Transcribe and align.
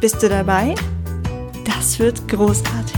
Bist 0.00 0.22
du 0.22 0.28
dabei? 0.28 0.76
Das 1.64 1.98
wird 1.98 2.28
großartig. 2.28 2.94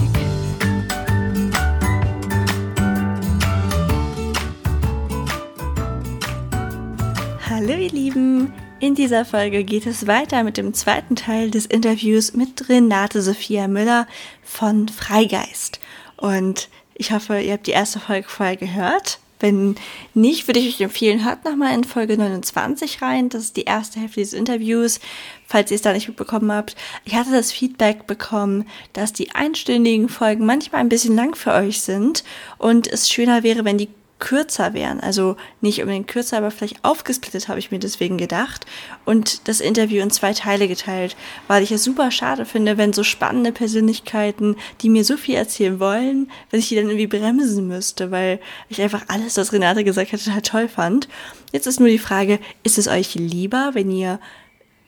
Hallo 7.48 7.72
ihr 7.72 7.90
Lieben! 7.90 8.52
In 8.80 8.94
dieser 8.94 9.24
Folge 9.24 9.64
geht 9.64 9.86
es 9.86 10.06
weiter 10.06 10.44
mit 10.44 10.58
dem 10.58 10.74
zweiten 10.74 11.16
Teil 11.16 11.50
des 11.50 11.64
Interviews 11.64 12.34
mit 12.34 12.68
Renate 12.68 13.22
Sophia 13.22 13.66
Müller 13.66 14.06
von 14.42 14.86
Freigeist. 14.90 15.80
Und 16.18 16.68
ich 16.92 17.12
hoffe, 17.12 17.40
ihr 17.40 17.54
habt 17.54 17.66
die 17.66 17.70
erste 17.70 17.98
Folge 17.98 18.28
vorher 18.28 18.56
gehört. 18.56 19.20
Wenn 19.40 19.76
nicht, 20.14 20.46
würde 20.46 20.60
ich 20.60 20.74
euch 20.74 20.80
empfehlen, 20.82 21.24
hört 21.24 21.44
nochmal 21.44 21.74
in 21.74 21.84
Folge 21.84 22.16
29 22.16 23.02
rein. 23.02 23.30
Das 23.30 23.42
ist 23.42 23.56
die 23.56 23.64
erste 23.64 23.98
Hälfte 23.98 24.20
dieses 24.20 24.34
Interviews, 24.34 25.00
falls 25.46 25.70
ihr 25.70 25.76
es 25.76 25.82
da 25.82 25.92
nicht 25.92 26.08
mitbekommen 26.08 26.52
habt. 26.52 26.76
Ich 27.04 27.14
hatte 27.14 27.32
das 27.32 27.50
Feedback 27.50 28.06
bekommen, 28.06 28.66
dass 28.92 29.12
die 29.14 29.34
einstündigen 29.34 30.08
Folgen 30.08 30.44
manchmal 30.44 30.82
ein 30.82 30.90
bisschen 30.90 31.16
lang 31.16 31.34
für 31.34 31.52
euch 31.52 31.80
sind 31.80 32.22
und 32.58 32.86
es 32.86 33.10
schöner 33.10 33.42
wäre, 33.42 33.64
wenn 33.64 33.78
die 33.78 33.88
kürzer 34.20 34.74
wären. 34.74 35.00
Also 35.00 35.36
nicht 35.60 35.80
unbedingt 35.80 36.06
kürzer, 36.06 36.36
aber 36.36 36.50
vielleicht 36.50 36.84
aufgesplittet 36.84 37.48
habe 37.48 37.58
ich 37.58 37.70
mir 37.70 37.78
deswegen 37.78 38.18
gedacht 38.18 38.66
und 39.04 39.48
das 39.48 39.60
Interview 39.60 40.02
in 40.02 40.10
zwei 40.10 40.32
Teile 40.32 40.68
geteilt, 40.68 41.16
weil 41.48 41.62
ich 41.62 41.72
es 41.72 41.82
super 41.82 42.10
schade 42.10 42.44
finde, 42.44 42.78
wenn 42.78 42.92
so 42.92 43.02
spannende 43.02 43.52
Persönlichkeiten, 43.52 44.56
die 44.82 44.90
mir 44.90 45.04
so 45.04 45.16
viel 45.16 45.34
erzählen 45.34 45.80
wollen, 45.80 46.30
wenn 46.50 46.60
ich 46.60 46.68
die 46.68 46.76
dann 46.76 46.86
irgendwie 46.86 47.06
bremsen 47.06 47.66
müsste, 47.66 48.10
weil 48.10 48.38
ich 48.68 48.80
einfach 48.80 49.04
alles, 49.08 49.36
was 49.36 49.52
Renate 49.52 49.82
gesagt 49.82 50.12
hat, 50.12 50.24
total 50.24 50.42
toll 50.42 50.68
fand. 50.68 51.08
Jetzt 51.52 51.66
ist 51.66 51.80
nur 51.80 51.88
die 51.88 51.98
Frage, 51.98 52.38
ist 52.62 52.78
es 52.78 52.86
euch 52.86 53.14
lieber, 53.14 53.70
wenn 53.72 53.90
ihr 53.90 54.20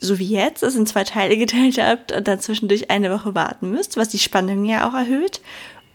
so 0.03 0.19
wie 0.19 0.29
jetzt 0.29 0.63
es 0.65 0.75
in 0.75 0.87
zwei 0.87 1.05
Teile 1.05 1.37
geteilt 1.37 1.79
habt 1.79 2.13
und 2.13 2.27
dann 2.27 2.41
zwischendurch 2.41 2.91
eine 2.91 3.13
Woche 3.13 3.35
warten 3.35 3.71
müsst, 3.71 3.97
was 3.97 4.09
die 4.09 4.19
Spannung 4.19 4.65
ja 4.65 4.89
auch 4.89 4.95
erhöht? 4.95 5.41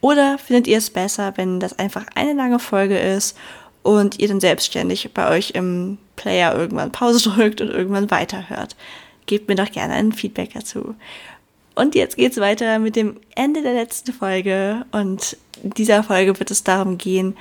Oder 0.02 0.38
findet 0.38 0.68
ihr 0.68 0.78
es 0.78 0.90
besser, 0.90 1.34
wenn 1.36 1.60
das 1.60 1.78
einfach 1.80 2.06
eine 2.16 2.34
lange 2.34 2.60
Folge 2.60 2.98
ist 2.98 3.38
und 3.84 4.20
ihr 4.20 4.28
dann 4.28 4.40
selbstständig 4.40 5.10
bei 5.14 5.30
euch 5.30 5.52
im 5.52 5.98
Player 6.16 6.56
irgendwann 6.56 6.92
Pause 6.92 7.30
drückt 7.36 7.62
und 7.62 7.70
irgendwann 7.70 8.12
weiterhört? 8.12 8.76
Gebt 9.26 9.50
mir 9.50 9.56
doch 9.56 9.72
gerne 9.72 9.94
ein 9.94 10.14
Feedback 10.14 10.54
dazu. 10.54 10.96
Und 11.76 11.94
jetzt 11.94 12.18
geht's 12.18 12.38
weiter 12.38 12.80
mit 12.80 12.96
dem 12.96 13.18
Ende 13.36 13.62
der 13.62 13.74
letzten 13.74 14.14
Folge. 14.14 14.86
Und 14.92 15.38
in 15.62 15.72
dieser 15.72 16.02
Folge 16.04 16.40
wird 16.40 16.50
es 16.50 16.64
darum 16.64 16.98
gehen, 16.98 17.36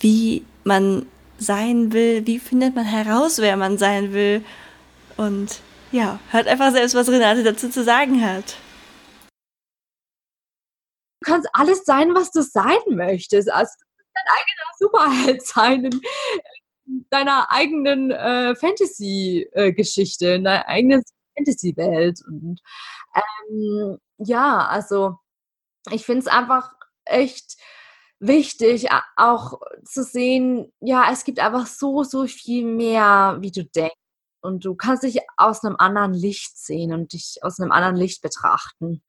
wie 0.00 0.42
man 0.64 1.06
sein 1.38 1.92
will, 1.92 2.26
wie 2.26 2.38
findet 2.38 2.74
man 2.74 2.84
heraus, 2.84 3.38
wer 3.38 3.56
man 3.56 3.78
sein 3.78 4.12
will. 4.12 4.44
Und 5.16 5.60
ja, 5.92 6.20
hört 6.30 6.46
einfach 6.46 6.72
selbst, 6.72 6.94
was 6.94 7.08
Renate 7.08 7.42
dazu 7.42 7.68
zu 7.68 7.82
sagen 7.82 8.22
hat. 8.22 8.56
Du 11.20 11.30
kannst 11.30 11.48
alles 11.52 11.84
sein, 11.84 12.14
was 12.14 12.30
du 12.30 12.42
sein 12.42 12.78
möchtest. 12.88 13.50
Also 13.52 13.72
dein 14.14 14.24
eigener 14.38 14.70
Superheld 14.78 15.46
sein 15.46 15.84
in 15.84 17.06
deiner 17.10 17.50
eigenen 17.50 18.10
äh, 18.10 18.54
Fantasy-Geschichte, 18.56 20.28
in 20.34 20.44
deiner 20.44 20.66
eigenen 20.66 21.02
Fantasy-Welt. 21.36 22.20
Und 22.26 22.60
ähm, 23.14 23.98
ja, 24.18 24.66
also 24.66 25.16
ich 25.90 26.04
finde 26.04 26.20
es 26.20 26.26
einfach 26.26 26.72
echt 27.04 27.56
wichtig, 28.18 28.88
auch 29.16 29.60
zu 29.84 30.04
sehen, 30.04 30.72
ja, 30.80 31.10
es 31.12 31.24
gibt 31.24 31.40
einfach 31.40 31.66
so, 31.66 32.04
so 32.04 32.26
viel 32.26 32.64
mehr, 32.66 33.38
wie 33.40 33.50
du 33.50 33.64
denkst. 33.64 33.94
Und 34.42 34.64
du 34.64 34.74
kannst 34.74 35.02
dich 35.02 35.20
aus 35.36 35.64
einem 35.64 35.76
anderen 35.78 36.14
Licht 36.14 36.58
sehen 36.58 36.92
und 36.94 37.12
dich 37.12 37.38
aus 37.42 37.60
einem 37.60 37.72
anderen 37.72 37.96
Licht 37.96 38.22
betrachten. 38.22 39.02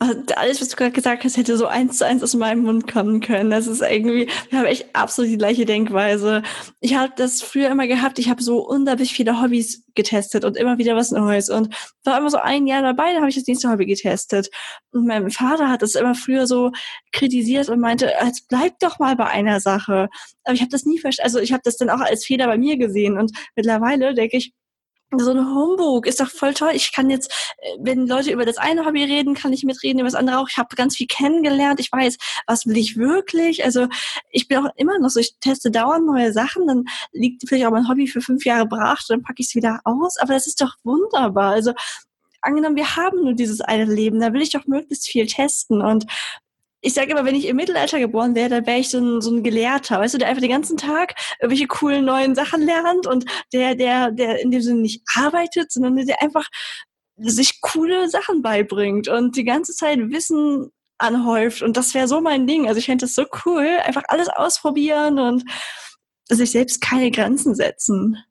Also 0.00 0.22
alles, 0.36 0.60
was 0.60 0.68
du 0.68 0.76
gerade 0.76 0.92
gesagt 0.92 1.24
hast, 1.24 1.36
hätte 1.36 1.56
so 1.56 1.66
eins 1.66 1.98
zu 1.98 2.06
eins 2.06 2.22
aus 2.22 2.34
meinem 2.34 2.62
Mund 2.62 2.86
kommen 2.86 3.20
können. 3.20 3.50
Das 3.50 3.66
ist 3.66 3.82
irgendwie, 3.82 4.28
wir 4.48 4.58
haben 4.60 4.66
echt 4.66 4.94
absolut 4.94 5.28
die 5.28 5.38
gleiche 5.38 5.64
Denkweise. 5.64 6.44
Ich 6.80 6.94
habe 6.94 7.12
das 7.16 7.42
früher 7.42 7.68
immer 7.68 7.88
gehabt, 7.88 8.20
ich 8.20 8.28
habe 8.30 8.40
so 8.40 8.58
unglaublich 8.64 9.12
viele 9.12 9.42
Hobbys 9.42 9.82
getestet 9.96 10.44
und 10.44 10.56
immer 10.56 10.78
wieder 10.78 10.94
was 10.94 11.10
Neues 11.10 11.50
und 11.50 11.74
war 12.04 12.16
immer 12.16 12.30
so 12.30 12.38
ein 12.38 12.68
Jahr 12.68 12.82
dabei, 12.82 13.12
da 13.12 13.18
habe 13.18 13.28
ich 13.28 13.34
das 13.34 13.48
nächste 13.48 13.70
Hobby 13.70 13.86
getestet. 13.86 14.48
Und 14.92 15.04
mein 15.04 15.30
Vater 15.30 15.68
hat 15.68 15.82
das 15.82 15.96
immer 15.96 16.14
früher 16.14 16.46
so 16.46 16.70
kritisiert 17.10 17.68
und 17.68 17.80
meinte, 17.80 18.12
jetzt 18.24 18.46
bleib 18.48 18.78
doch 18.78 19.00
mal 19.00 19.16
bei 19.16 19.26
einer 19.26 19.58
Sache. 19.58 20.08
Aber 20.44 20.54
ich 20.54 20.60
habe 20.60 20.70
das 20.70 20.84
nie 20.84 21.00
verstanden, 21.00 21.26
also 21.26 21.40
ich 21.40 21.52
habe 21.52 21.62
das 21.64 21.76
dann 21.76 21.90
auch 21.90 22.00
als 22.00 22.24
Fehler 22.24 22.46
bei 22.46 22.56
mir 22.56 22.78
gesehen 22.78 23.18
und 23.18 23.32
mittlerweile 23.56 24.14
denke 24.14 24.36
ich, 24.36 24.52
so 25.16 25.30
ein 25.30 25.54
Homebook 25.54 26.06
ist 26.06 26.20
doch 26.20 26.28
voll 26.28 26.52
toll. 26.52 26.72
Ich 26.74 26.92
kann 26.92 27.08
jetzt, 27.08 27.30
äh, 27.58 27.76
wenn 27.80 28.06
Leute 28.06 28.30
über 28.30 28.44
das 28.44 28.58
eine 28.58 28.84
Hobby 28.84 29.04
reden, 29.04 29.34
kann 29.34 29.52
ich 29.52 29.64
mitreden 29.64 30.00
über 30.00 30.08
das 30.08 30.14
andere 30.14 30.38
auch. 30.38 30.48
Ich 30.50 30.58
habe 30.58 30.76
ganz 30.76 30.96
viel 30.96 31.06
kennengelernt. 31.06 31.80
Ich 31.80 31.90
weiß, 31.90 32.18
was 32.46 32.66
will 32.66 32.76
ich 32.76 32.96
wirklich. 32.96 33.64
Also 33.64 33.88
ich 34.30 34.48
bin 34.48 34.58
auch 34.58 34.70
immer 34.76 34.98
noch 34.98 35.10
so, 35.10 35.20
ich 35.20 35.36
teste 35.40 35.70
dauernd 35.70 36.06
neue 36.06 36.32
Sachen. 36.32 36.66
Dann 36.66 36.84
liegt 37.12 37.42
vielleicht 37.48 37.66
auch 37.66 37.70
mein 37.70 37.88
Hobby 37.88 38.06
für 38.06 38.20
fünf 38.20 38.44
Jahre 38.44 38.66
brach, 38.66 39.02
dann 39.08 39.22
packe 39.22 39.40
ich 39.40 39.48
es 39.48 39.54
wieder 39.54 39.80
aus. 39.84 40.18
Aber 40.18 40.34
das 40.34 40.46
ist 40.46 40.60
doch 40.60 40.74
wunderbar. 40.84 41.52
Also 41.52 41.72
angenommen, 42.42 42.76
wir 42.76 42.96
haben 42.96 43.22
nur 43.22 43.34
dieses 43.34 43.60
eine 43.60 43.84
Leben, 43.84 44.20
da 44.20 44.32
will 44.32 44.42
ich 44.42 44.50
doch 44.50 44.66
möglichst 44.66 45.08
viel 45.08 45.26
testen. 45.26 45.80
Und 45.80 46.06
ich 46.80 46.94
sage 46.94 47.10
immer, 47.10 47.24
wenn 47.24 47.34
ich 47.34 47.46
im 47.46 47.56
Mittelalter 47.56 47.98
geboren 47.98 48.34
wäre, 48.34 48.48
dann 48.48 48.66
wäre 48.66 48.78
ich 48.78 48.90
so 48.90 48.98
ein, 48.98 49.20
so 49.20 49.30
ein 49.30 49.42
Gelehrter, 49.42 49.98
weißt 49.98 50.14
du, 50.14 50.18
der 50.18 50.28
einfach 50.28 50.42
den 50.42 50.50
ganzen 50.50 50.76
Tag 50.76 51.14
irgendwelche 51.40 51.66
coolen 51.66 52.04
neuen 52.04 52.34
Sachen 52.34 52.62
lernt 52.62 53.06
und 53.06 53.24
der, 53.52 53.74
der, 53.74 54.12
der 54.12 54.40
in 54.40 54.50
dem 54.50 54.62
Sinne 54.62 54.80
nicht 54.80 55.02
arbeitet, 55.14 55.72
sondern 55.72 55.96
der 55.96 56.22
einfach 56.22 56.46
sich 57.16 57.60
coole 57.60 58.08
Sachen 58.08 58.42
beibringt 58.42 59.08
und 59.08 59.36
die 59.36 59.44
ganze 59.44 59.74
Zeit 59.74 59.98
Wissen 59.98 60.70
anhäuft. 60.98 61.62
Und 61.62 61.76
das 61.76 61.94
wäre 61.94 62.08
so 62.08 62.20
mein 62.20 62.46
Ding. 62.46 62.68
Also 62.68 62.78
ich 62.78 62.86
fände 62.86 63.04
das 63.04 63.14
so 63.14 63.24
cool, 63.44 63.66
einfach 63.84 64.04
alles 64.08 64.28
ausprobieren 64.28 65.18
und 65.18 65.44
sich 66.28 66.50
selbst 66.50 66.80
keine 66.80 67.10
Grenzen 67.10 67.54
setzen. 67.54 68.22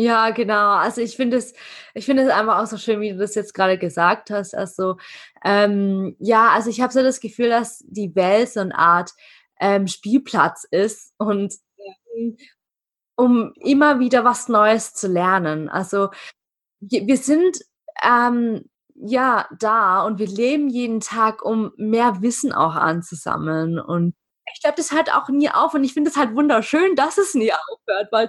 Ja, 0.00 0.30
genau. 0.30 0.74
Also 0.76 1.00
ich 1.00 1.16
finde 1.16 1.38
es, 1.38 1.54
ich 1.92 2.04
finde 2.06 2.22
es 2.22 2.30
einfach 2.30 2.58
auch 2.62 2.66
so 2.66 2.76
schön, 2.76 3.00
wie 3.00 3.10
du 3.10 3.18
das 3.18 3.34
jetzt 3.34 3.52
gerade 3.52 3.78
gesagt 3.78 4.30
hast. 4.30 4.54
Also 4.54 4.96
ähm, 5.44 6.14
ja, 6.20 6.50
also 6.50 6.70
ich 6.70 6.80
habe 6.80 6.92
so 6.92 7.02
das 7.02 7.18
Gefühl, 7.18 7.48
dass 7.48 7.84
die 7.88 8.14
Welt 8.14 8.48
so 8.48 8.60
eine 8.60 8.78
Art 8.78 9.10
ähm, 9.58 9.88
Spielplatz 9.88 10.64
ist 10.70 11.14
und 11.18 11.52
um 13.16 13.52
immer 13.56 13.98
wieder 13.98 14.24
was 14.24 14.48
Neues 14.48 14.94
zu 14.94 15.08
lernen. 15.08 15.68
Also 15.68 16.10
wir 16.80 17.16
sind 17.16 17.58
ähm, 18.04 18.64
ja 18.94 19.48
da 19.58 20.02
und 20.04 20.18
wir 20.20 20.28
leben 20.28 20.68
jeden 20.68 21.00
Tag, 21.00 21.44
um 21.44 21.72
mehr 21.76 22.22
Wissen 22.22 22.52
auch 22.52 22.76
anzusammeln 22.76 23.80
und 23.80 24.14
ich 24.54 24.62
glaube, 24.62 24.76
das 24.76 24.92
hört 24.92 25.14
auch 25.14 25.28
nie 25.28 25.50
auf 25.50 25.74
und 25.74 25.84
ich 25.84 25.94
finde 25.94 26.10
es 26.10 26.16
halt 26.16 26.34
wunderschön, 26.34 26.96
dass 26.96 27.18
es 27.18 27.34
nie 27.34 27.52
aufhört, 27.52 28.08
weil 28.12 28.28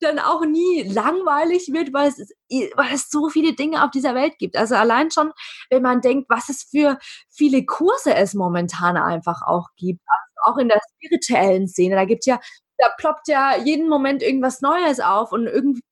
dann 0.00 0.18
auch 0.18 0.44
nie 0.44 0.82
langweilig 0.82 1.72
wird, 1.72 1.92
weil 1.92 2.08
es, 2.08 2.34
weil 2.76 2.94
es 2.94 3.10
so 3.10 3.28
viele 3.28 3.54
Dinge 3.54 3.84
auf 3.84 3.90
dieser 3.90 4.14
Welt 4.14 4.38
gibt. 4.38 4.56
Also 4.56 4.74
allein 4.74 5.10
schon, 5.10 5.32
wenn 5.70 5.82
man 5.82 6.00
denkt, 6.00 6.28
was 6.28 6.48
es 6.48 6.64
für 6.64 6.98
viele 7.28 7.64
Kurse 7.64 8.14
es 8.14 8.34
momentan 8.34 8.96
einfach 8.96 9.42
auch 9.42 9.68
gibt, 9.76 10.00
also 10.06 10.52
auch 10.52 10.58
in 10.58 10.68
der 10.68 10.80
spirituellen 10.94 11.68
Szene, 11.68 11.96
da 11.96 12.04
gibt 12.04 12.26
ja, 12.26 12.40
da 12.78 12.88
ploppt 12.98 13.28
ja 13.28 13.56
jeden 13.56 13.88
Moment 13.88 14.22
irgendwas 14.22 14.60
Neues 14.60 15.00
auf 15.00 15.32
und 15.32 15.46
irgendwie 15.46 15.82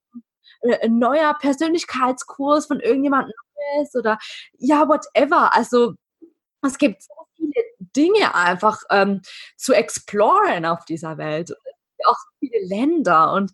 ein 0.81 0.97
neuer 0.97 1.35
Persönlichkeitskurs 1.35 2.67
von 2.67 2.79
irgendjemandem 2.79 3.33
Neues 3.75 3.95
oder 3.95 4.17
ja, 4.57 4.87
whatever. 4.87 5.53
Also 5.53 5.93
es 6.63 6.77
gibt 6.77 7.03
so 7.03 7.13
viele 7.35 7.63
Dinge 7.95 8.33
einfach 8.33 8.81
ähm, 8.89 9.21
zu 9.57 9.73
exploren 9.73 10.65
auf 10.65 10.85
dieser 10.85 11.17
Welt 11.17 11.53
auch 12.05 12.17
so 12.17 12.29
viele 12.39 12.65
Länder 12.65 13.33
und 13.33 13.51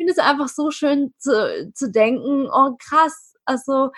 finde 0.00 0.12
es 0.12 0.18
einfach 0.18 0.48
so 0.48 0.70
schön 0.70 1.12
zu, 1.18 1.70
zu 1.74 1.90
denken, 1.90 2.48
oh 2.50 2.76
krass, 2.82 3.34
also 3.44 3.90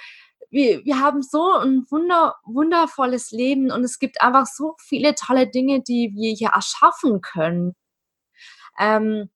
wir, 0.51 0.85
wir 0.85 0.99
haben 0.99 1.23
so 1.23 1.53
ein 1.53 1.87
wunder, 1.91 2.35
wundervolles 2.45 3.31
Leben 3.31 3.71
und 3.71 3.85
es 3.85 4.01
gibt 4.01 4.21
einfach 4.21 4.47
so 4.47 4.75
viele 4.81 5.15
tolle 5.15 5.47
Dinge, 5.49 5.81
die 5.81 6.11
wir 6.15 6.33
hier 6.35 6.51
erschaffen 6.55 7.21
können. 7.21 7.77
Ähm, 8.81 9.31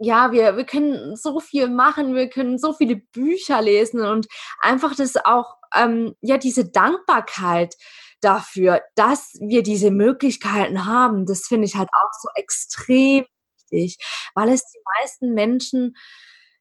ja, 0.00 0.32
wir, 0.32 0.56
wir 0.56 0.64
können 0.64 1.14
so 1.14 1.38
viel 1.38 1.68
machen, 1.68 2.16
wir 2.16 2.28
können 2.28 2.58
so 2.58 2.72
viele 2.72 2.96
Bücher 2.96 3.62
lesen 3.62 4.00
und 4.00 4.26
einfach 4.60 4.96
das 4.96 5.14
auch, 5.16 5.54
ähm, 5.76 6.16
ja, 6.22 6.38
diese 6.38 6.68
Dankbarkeit 6.68 7.76
dafür, 8.20 8.82
dass 8.96 9.34
wir 9.40 9.62
diese 9.62 9.92
Möglichkeiten 9.92 10.86
haben, 10.86 11.24
das 11.26 11.46
finde 11.46 11.66
ich 11.66 11.76
halt 11.76 11.90
auch 11.92 12.10
so 12.20 12.28
extrem 12.34 13.26
wichtig, 13.70 13.98
weil 14.34 14.48
es 14.48 14.64
die 14.70 14.78
meisten 15.00 15.34
Menschen 15.34 15.96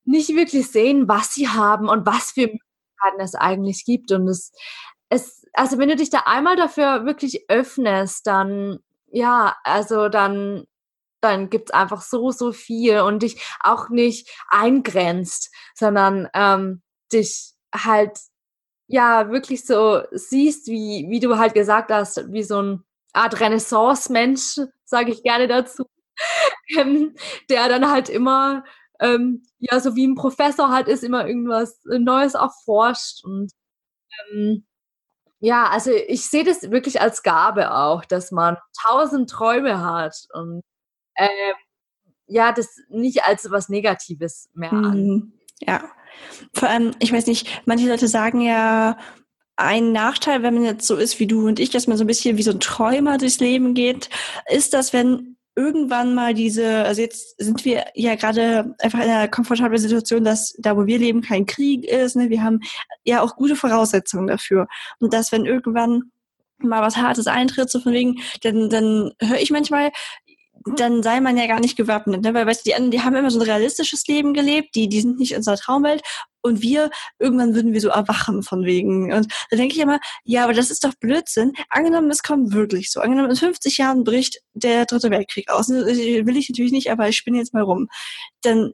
nicht 0.06 0.30
wirklich 0.30 0.70
sehen, 0.70 1.08
was 1.08 1.34
sie 1.34 1.48
haben 1.48 1.88
und 1.88 2.06
was 2.06 2.32
für 2.32 2.48
Möglichkeiten 2.48 3.20
es 3.20 3.36
eigentlich 3.36 3.86
gibt. 3.86 4.12
Und 4.12 4.28
es, 4.28 4.52
es, 5.10 5.46
also 5.54 5.78
wenn 5.78 5.90
du 5.90 5.96
dich 5.96 6.10
da 6.10 6.24
einmal 6.26 6.56
dafür 6.56 7.06
wirklich 7.06 7.50
öffnest, 7.50 8.28
dann, 8.28 8.80
ja, 9.12 9.56
also 9.64 10.10
dann, 10.10 10.66
dann 11.22 11.50
gibt 11.50 11.70
es 11.70 11.74
einfach 11.74 12.02
so, 12.02 12.32
so 12.32 12.52
viel 12.52 13.00
und 13.00 13.24
dich 13.24 13.42
auch 13.62 13.90
nicht 13.90 14.30
eingrenzt, 14.50 15.54
sondern 15.74 16.28
ähm, 16.34 16.82
dich 17.14 17.54
halt 17.74 18.18
ja 18.88 19.30
wirklich 19.30 19.66
so 19.66 20.02
siehst, 20.12 20.68
wie, 20.68 21.08
wie 21.10 21.22
du 21.22 21.38
halt 21.38 21.54
gesagt 21.54 21.92
hast, 21.92 22.32
wie 22.34 22.44
so 22.44 22.62
ein 22.62 22.84
Art 23.14 23.40
Renaissance-Mensch, 23.40 24.60
sage 24.84 25.12
ich 25.12 25.24
gerne 25.24 25.48
dazu, 25.48 25.86
ähm, 26.77 27.15
der 27.50 27.69
dann 27.69 27.89
halt 27.89 28.10
immer, 28.10 28.63
ähm, 29.00 29.44
ja, 29.60 29.80
so 29.80 29.95
wie 29.95 30.07
ein 30.07 30.15
Professor 30.15 30.69
halt 30.69 30.88
ist, 30.88 31.04
immer 31.04 31.27
irgendwas 31.27 31.80
Neues 31.86 32.36
erforscht 32.36 33.24
und 33.24 33.51
ähm, 34.31 34.65
ja, 35.39 35.68
also 35.68 35.92
ich 35.92 36.25
sehe 36.25 36.45
das 36.45 36.71
wirklich 36.71 37.01
als 37.01 37.21
Gabe 37.21 37.74
auch, 37.75 38.06
dass 38.06 38.31
man 38.31 38.57
tausend 38.81 39.30
Träume 39.30 39.83
hat 39.83 40.15
und 40.33 40.62
ähm, 41.18 41.56
ja, 42.27 42.54
das 42.54 42.80
nicht 42.89 43.25
als 43.25 43.51
was 43.51 43.68
Negatives 43.68 44.50
mehr 44.54 44.71
an. 44.71 44.98
Mhm. 44.98 45.33
Ja, 45.59 45.83
vor 46.54 46.69
allem, 46.69 46.92
ich 47.00 47.12
weiß 47.12 47.27
nicht, 47.27 47.62
manche 47.66 47.89
Leute 47.89 48.07
sagen 48.07 48.39
ja, 48.39 48.98
ein 49.56 49.92
Nachteil, 49.92 50.44
wenn 50.44 50.54
man 50.54 50.63
jetzt 50.63 50.88
so 50.88 50.95
ist 50.95 51.19
wie 51.19 51.27
du 51.27 51.48
und 51.48 51.59
ich, 51.59 51.69
dass 51.69 51.88
man 51.88 51.98
so 51.98 52.04
ein 52.04 52.07
bisschen 52.07 52.38
wie 52.38 52.44
so 52.44 52.51
ein 52.51 52.59
Träumer 52.59 53.18
durchs 53.18 53.39
Leben 53.39 53.74
geht, 53.74 54.09
ist, 54.50 54.74
dass 54.74 54.94
wenn 54.94 55.32
irgendwann 55.56 56.16
mal 56.16 56.34
diese, 56.34 56.84
also 56.84 57.02
jetzt 57.02 57.40
sind 57.40 57.64
wir 57.66 57.86
ja 57.94 58.16
gerade 58.16 58.76
einfach 58.80 59.00
in 59.00 59.10
einer 59.10 59.28
komfortablen 59.28 59.80
Situation, 59.80 60.24
dass 60.24 60.56
da, 60.58 60.76
wo 60.76 60.86
wir 60.86 60.98
leben, 60.98 61.22
kein 61.22 61.46
Krieg 61.46 61.86
ist. 61.86 62.16
Ne? 62.16 62.30
Wir 62.30 62.44
haben 62.44 62.62
ja 63.04 63.22
auch 63.22 63.36
gute 63.36 63.56
Voraussetzungen 63.56 64.28
dafür. 64.28 64.68
Und 65.00 65.14
dass 65.14 65.32
wenn 65.32 65.46
irgendwann 65.46 66.12
mal 66.60 66.82
was 66.82 66.98
Hartes 66.98 67.28
eintritt, 67.28 67.70
so 67.70 67.80
von 67.80 67.94
wegen, 67.94 68.20
dann, 68.42 68.70
dann 68.70 69.12
höre 69.22 69.40
ich 69.40 69.52
manchmal, 69.52 69.92
dann 70.77 71.04
sei 71.04 71.19
man 71.19 71.38
ja 71.38 71.48
gar 71.48 71.60
nicht 71.60 71.75
gewappnet, 71.75 72.24
ne? 72.24 72.33
weil 72.33 72.45
weißt 72.45 72.65
du, 72.65 72.69
die 72.69 72.75
anderen, 72.75 72.92
die 72.92 73.01
haben 73.01 73.15
immer 73.15 73.31
so 73.31 73.39
ein 73.39 73.45
realistisches 73.45 74.06
Leben 74.07 74.33
gelebt, 74.33 74.75
die, 74.75 74.88
die 74.89 75.01
sind 75.01 75.19
nicht 75.19 75.31
in 75.31 75.38
unserer 75.38 75.57
Traumwelt 75.57 76.01
und 76.42 76.62
wir, 76.62 76.89
irgendwann 77.19 77.56
würden 77.56 77.74
wir 77.74 77.81
so 77.81 77.89
erwachen 77.89 78.44
von 78.44 78.65
wegen. 78.65 79.13
Und 79.13 79.27
da 79.50 79.57
denke 79.57 79.75
ich 79.75 79.81
immer, 79.81 80.00
ja, 80.25 80.44
aber 80.44 80.54
das 80.54 80.71
ist 80.71 80.83
doch 80.83 80.94
Blödsinn. 80.95 81.54
Angenommen, 81.69 82.12
es 82.12 82.21
kommt 82.21 82.54
wirklich 82.54 82.92
so. 82.92 83.00
Angenommen, 83.00 83.30
in 83.30 83.36
50 83.38 83.77
Jahren 83.77 84.04
bricht 84.04 84.42
der 84.54 84.86
dritte 84.86 85.10
Weltkrieg 85.10 85.50
aus. 85.50 85.69
Will 85.69 86.38
ich 86.38 86.50
natürlich 86.50 86.74
nicht, 86.74 86.92
aber 86.92 87.07
ich 87.07 87.16
spinne 87.16 87.38
jetzt 87.38 87.54
mal 87.54 87.63
rum. 87.63 87.88
Dann 88.42 88.74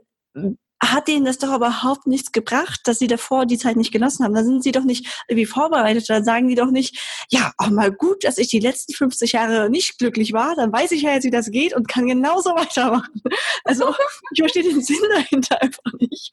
hat 0.81 1.07
denen 1.07 1.25
das 1.25 1.37
doch 1.37 1.55
überhaupt 1.55 2.07
nichts 2.07 2.31
gebracht, 2.31 2.81
dass 2.85 2.99
sie 2.99 3.07
davor 3.07 3.45
die 3.45 3.57
Zeit 3.57 3.75
nicht 3.75 3.91
genossen 3.91 4.23
haben. 4.23 4.33
Da 4.33 4.43
sind 4.43 4.63
sie 4.63 4.71
doch 4.71 4.83
nicht 4.83 5.23
irgendwie 5.27 5.45
vorbereitet. 5.45 6.09
Da 6.09 6.23
sagen 6.23 6.47
die 6.47 6.55
doch 6.55 6.71
nicht, 6.71 7.25
ja, 7.29 7.51
auch 7.57 7.69
mal 7.69 7.91
gut, 7.91 8.23
dass 8.23 8.37
ich 8.37 8.47
die 8.47 8.59
letzten 8.59 8.93
50 8.93 9.33
Jahre 9.33 9.69
nicht 9.69 9.97
glücklich 9.97 10.31
war. 10.31 10.55
Dann 10.55 10.71
weiß 10.71 10.91
ich 10.91 11.01
ja 11.01 11.11
jetzt, 11.11 11.25
wie 11.25 11.31
das 11.31 11.51
geht 11.51 11.75
und 11.75 11.87
kann 11.87 12.07
genauso 12.07 12.49
weitermachen. 12.55 13.21
Also 13.65 13.93
ich 14.31 14.39
verstehe 14.39 14.63
den 14.63 14.81
Sinn 14.81 14.97
dahinter 15.11 15.61
einfach 15.61 15.91
nicht. 15.99 16.31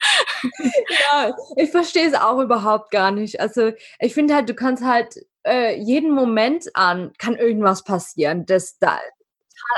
Ja, 1.12 1.36
ich 1.56 1.70
verstehe 1.70 2.06
es 2.06 2.14
auch 2.14 2.40
überhaupt 2.40 2.90
gar 2.90 3.10
nicht. 3.10 3.40
Also 3.40 3.72
ich 3.98 4.14
finde 4.14 4.34
halt, 4.34 4.48
du 4.48 4.54
kannst 4.54 4.84
halt 4.84 5.26
äh, 5.44 5.80
jeden 5.80 6.12
Moment 6.12 6.74
an, 6.74 7.12
kann 7.18 7.34
irgendwas 7.34 7.82
passieren, 7.82 8.46
das 8.46 8.78
da 8.78 9.00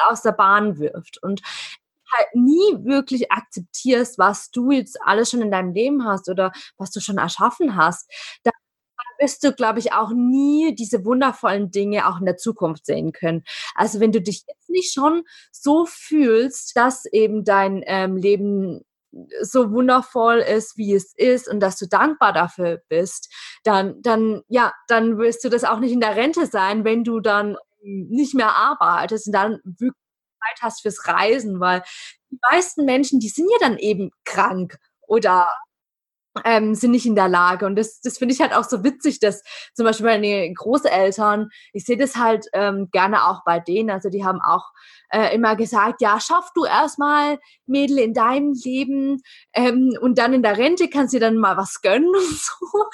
aus 0.08 0.22
der 0.22 0.32
Bahn 0.32 0.78
wirft. 0.78 1.22
Und 1.22 1.40
halt 2.12 2.28
nie 2.34 2.84
wirklich 2.84 3.30
akzeptierst, 3.32 4.18
was 4.18 4.50
du 4.50 4.70
jetzt 4.70 4.98
alles 5.02 5.30
schon 5.30 5.42
in 5.42 5.50
deinem 5.50 5.72
Leben 5.72 6.04
hast 6.04 6.28
oder 6.28 6.52
was 6.76 6.90
du 6.90 7.00
schon 7.00 7.18
erschaffen 7.18 7.76
hast, 7.76 8.10
dann 8.44 8.52
wirst 9.18 9.44
du, 9.44 9.52
glaube 9.52 9.78
ich, 9.80 9.92
auch 9.92 10.10
nie 10.14 10.74
diese 10.74 11.04
wundervollen 11.04 11.70
Dinge 11.70 12.08
auch 12.08 12.20
in 12.20 12.26
der 12.26 12.36
Zukunft 12.36 12.86
sehen 12.86 13.12
können. 13.12 13.44
Also 13.74 14.00
wenn 14.00 14.12
du 14.12 14.20
dich 14.20 14.44
jetzt 14.46 14.70
nicht 14.70 14.92
schon 14.92 15.24
so 15.50 15.86
fühlst, 15.86 16.76
dass 16.76 17.04
eben 17.06 17.44
dein 17.44 17.82
ähm, 17.86 18.16
Leben 18.16 18.82
so 19.40 19.70
wundervoll 19.72 20.38
ist, 20.38 20.76
wie 20.76 20.94
es 20.94 21.14
ist 21.16 21.48
und 21.48 21.60
dass 21.60 21.78
du 21.78 21.88
dankbar 21.88 22.32
dafür 22.32 22.82
bist, 22.88 23.32
dann, 23.64 24.00
dann, 24.02 24.42
ja, 24.48 24.72
dann 24.86 25.18
wirst 25.18 25.44
du 25.44 25.48
das 25.48 25.64
auch 25.64 25.80
nicht 25.80 25.92
in 25.92 26.00
der 26.00 26.16
Rente 26.16 26.46
sein, 26.46 26.84
wenn 26.84 27.04
du 27.04 27.20
dann 27.20 27.56
nicht 27.82 28.34
mehr 28.34 28.54
arbeitest 28.54 29.28
und 29.28 29.32
dann 29.32 29.60
Zeit 30.40 30.62
hast 30.62 30.82
fürs 30.82 31.06
Reisen, 31.06 31.60
weil 31.60 31.82
die 32.30 32.38
meisten 32.50 32.84
Menschen, 32.84 33.20
die 33.20 33.28
sind 33.28 33.48
ja 33.50 33.58
dann 33.60 33.78
eben 33.78 34.10
krank 34.24 34.78
oder 35.06 35.48
ähm, 36.44 36.74
sind 36.74 36.90
nicht 36.90 37.06
in 37.06 37.14
der 37.14 37.28
Lage. 37.28 37.66
Und 37.66 37.76
das, 37.76 38.00
das 38.00 38.18
finde 38.18 38.34
ich 38.34 38.40
halt 38.40 38.52
auch 38.54 38.64
so 38.64 38.84
witzig, 38.84 39.20
dass 39.20 39.42
zum 39.74 39.84
Beispiel 39.84 40.06
meine 40.06 40.52
Großeltern, 40.52 41.48
ich 41.72 41.84
sehe 41.84 41.96
das 41.96 42.16
halt 42.16 42.46
ähm, 42.52 42.88
gerne 42.92 43.24
auch 43.26 43.44
bei 43.44 43.60
denen, 43.60 43.90
also 43.90 44.08
die 44.08 44.24
haben 44.24 44.40
auch 44.40 44.64
äh, 45.10 45.34
immer 45.34 45.56
gesagt, 45.56 46.00
ja, 46.00 46.20
schaff 46.20 46.50
du 46.54 46.64
erstmal 46.64 47.38
Mädel 47.66 47.98
in 47.98 48.14
deinem 48.14 48.52
Leben 48.52 49.22
ähm, 49.54 49.96
und 50.00 50.18
dann 50.18 50.32
in 50.32 50.42
der 50.42 50.58
Rente 50.58 50.88
kannst 50.88 51.14
du 51.14 51.18
dann 51.18 51.36
mal 51.36 51.56
was 51.56 51.80
gönnen 51.80 52.08
und 52.14 52.38
so. 52.38 52.84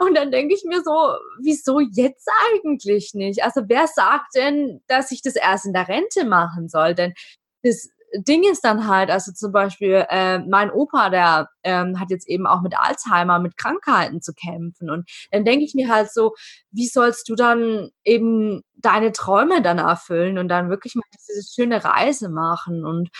und 0.00 0.14
dann 0.14 0.30
denke 0.30 0.54
ich 0.54 0.64
mir 0.64 0.82
so, 0.82 1.14
wieso 1.42 1.80
jetzt 1.80 2.28
eigentlich 2.52 3.14
nicht? 3.14 3.42
Also 3.42 3.62
wer 3.66 3.86
sagt 3.86 4.34
denn, 4.34 4.80
dass 4.86 5.10
ich 5.10 5.22
das 5.22 5.36
erst 5.36 5.66
in 5.66 5.72
der 5.72 5.88
Rente 5.88 6.24
machen 6.24 6.68
soll? 6.68 6.94
Denn 6.94 7.14
das 7.62 7.88
Ding 8.14 8.44
ist 8.50 8.64
dann 8.64 8.88
halt, 8.88 9.10
also 9.10 9.32
zum 9.32 9.52
Beispiel 9.52 10.06
äh, 10.08 10.38
mein 10.40 10.70
Opa, 10.70 11.10
der 11.10 11.48
ähm, 11.62 12.00
hat 12.00 12.10
jetzt 12.10 12.28
eben 12.28 12.46
auch 12.46 12.60
mit 12.60 12.78
Alzheimer, 12.78 13.38
mit 13.38 13.56
Krankheiten 13.56 14.20
zu 14.20 14.32
kämpfen. 14.34 14.90
Und 14.90 15.08
dann 15.30 15.44
denke 15.44 15.64
ich 15.64 15.74
mir 15.74 15.88
halt 15.88 16.12
so, 16.12 16.34
wie 16.70 16.86
sollst 16.86 17.28
du 17.28 17.34
dann 17.34 17.90
eben 18.04 18.62
deine 18.74 19.12
Träume 19.12 19.62
dann 19.62 19.78
erfüllen 19.78 20.38
und 20.38 20.48
dann 20.48 20.70
wirklich 20.70 20.94
mal 20.94 21.04
diese 21.12 21.42
schöne 21.52 21.84
Reise 21.84 22.28
machen? 22.28 22.84
Und 22.84 23.10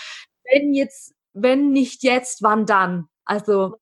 wenn 0.45 0.75
jetzt, 0.75 1.15
wenn 1.33 1.71
nicht 1.73 2.03
jetzt, 2.03 2.43
wann 2.43 2.67
dann? 2.67 3.07
Also, 3.25 3.77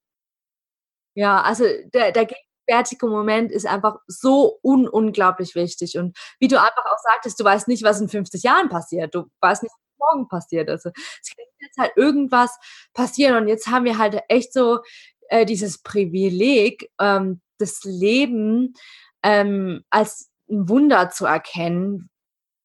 ja, 1.15 1.41
also 1.43 1.65
der, 1.95 2.13
der 2.13 2.27
gegenwärtige 2.27 3.07
Moment 3.09 3.51
ist 3.51 3.67
einfach 3.67 3.97
so 4.07 4.59
un 4.63 4.89
unglaublich 4.89 5.55
wichtig. 5.55 5.99
Und 5.99 6.17
wie 6.39 6.49
du 6.49 6.61
einfach 6.61 6.85
auch 6.87 6.99
sagtest, 7.03 7.41
du 7.41 7.45
weißt 7.45 7.69
nicht, 7.69 7.83
was 7.83 8.01
in 8.01 8.09
50 8.09 8.43
Jahren 8.43 8.69
passiert. 8.69 9.15
Du 9.15 9.27
weißt 9.41 9.63
nicht, 9.63 9.75
morgen 9.99 10.29
passiert. 10.29 10.69
Also 10.69 10.91
es 10.95 11.37
kann 11.37 11.47
jetzt 11.61 11.79
halt 11.79 11.93
irgendwas 11.97 12.57
passieren 12.95 13.37
und 13.43 13.49
jetzt 13.49 13.69
haben 13.69 13.85
wir 13.85 13.99
halt 13.99 14.21
echt 14.29 14.53
so 14.53 14.81
äh, 15.29 15.45
dieses 15.45 15.83
Privileg, 15.83 16.91
ähm, 17.01 17.41
das 17.59 17.83
Leben 17.85 18.75
ähm, 19.23 19.85
als 19.91 20.31
ein 20.49 20.69
Wunder 20.69 21.11
zu 21.11 21.27
erkennen, 21.27 22.11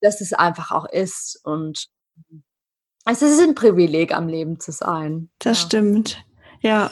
dass 0.01 0.21
es 0.21 0.33
einfach 0.33 0.71
auch 0.71 0.85
ist 0.85 1.39
und 1.43 1.87
es 3.05 3.21
ist 3.21 3.41
ein 3.41 3.55
Privileg, 3.55 4.13
am 4.13 4.27
Leben 4.27 4.59
zu 4.59 4.71
sein. 4.71 5.29
Das 5.39 5.59
ja. 5.59 5.65
stimmt. 5.67 6.25
Ja. 6.61 6.91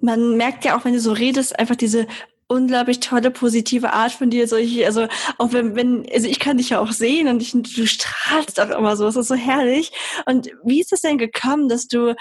Man 0.00 0.36
merkt 0.36 0.64
ja 0.64 0.76
auch, 0.76 0.84
wenn 0.84 0.92
du 0.92 1.00
so 1.00 1.12
redest, 1.12 1.58
einfach 1.58 1.76
diese 1.76 2.06
unglaublich 2.50 2.98
tolle, 2.98 3.30
positive 3.30 3.92
Art 3.92 4.10
von 4.10 4.28
dir. 4.28 4.48
Solche, 4.48 4.84
also 4.84 5.06
auch 5.38 5.52
wenn, 5.52 5.76
wenn, 5.76 6.04
also 6.12 6.26
ich 6.26 6.40
kann 6.40 6.58
dich 6.58 6.70
ja 6.70 6.80
auch 6.80 6.90
sehen 6.90 7.28
und 7.28 7.40
ich, 7.40 7.52
du 7.52 7.86
strahlst 7.86 8.60
auch 8.60 8.70
immer 8.70 8.96
so. 8.96 9.06
Es 9.06 9.16
ist 9.16 9.28
so 9.28 9.36
herrlich. 9.36 9.92
Und 10.26 10.50
wie 10.64 10.80
ist 10.80 10.92
es 10.92 11.02
denn 11.02 11.16
gekommen, 11.16 11.68
dass 11.68 11.86
du 11.86 12.16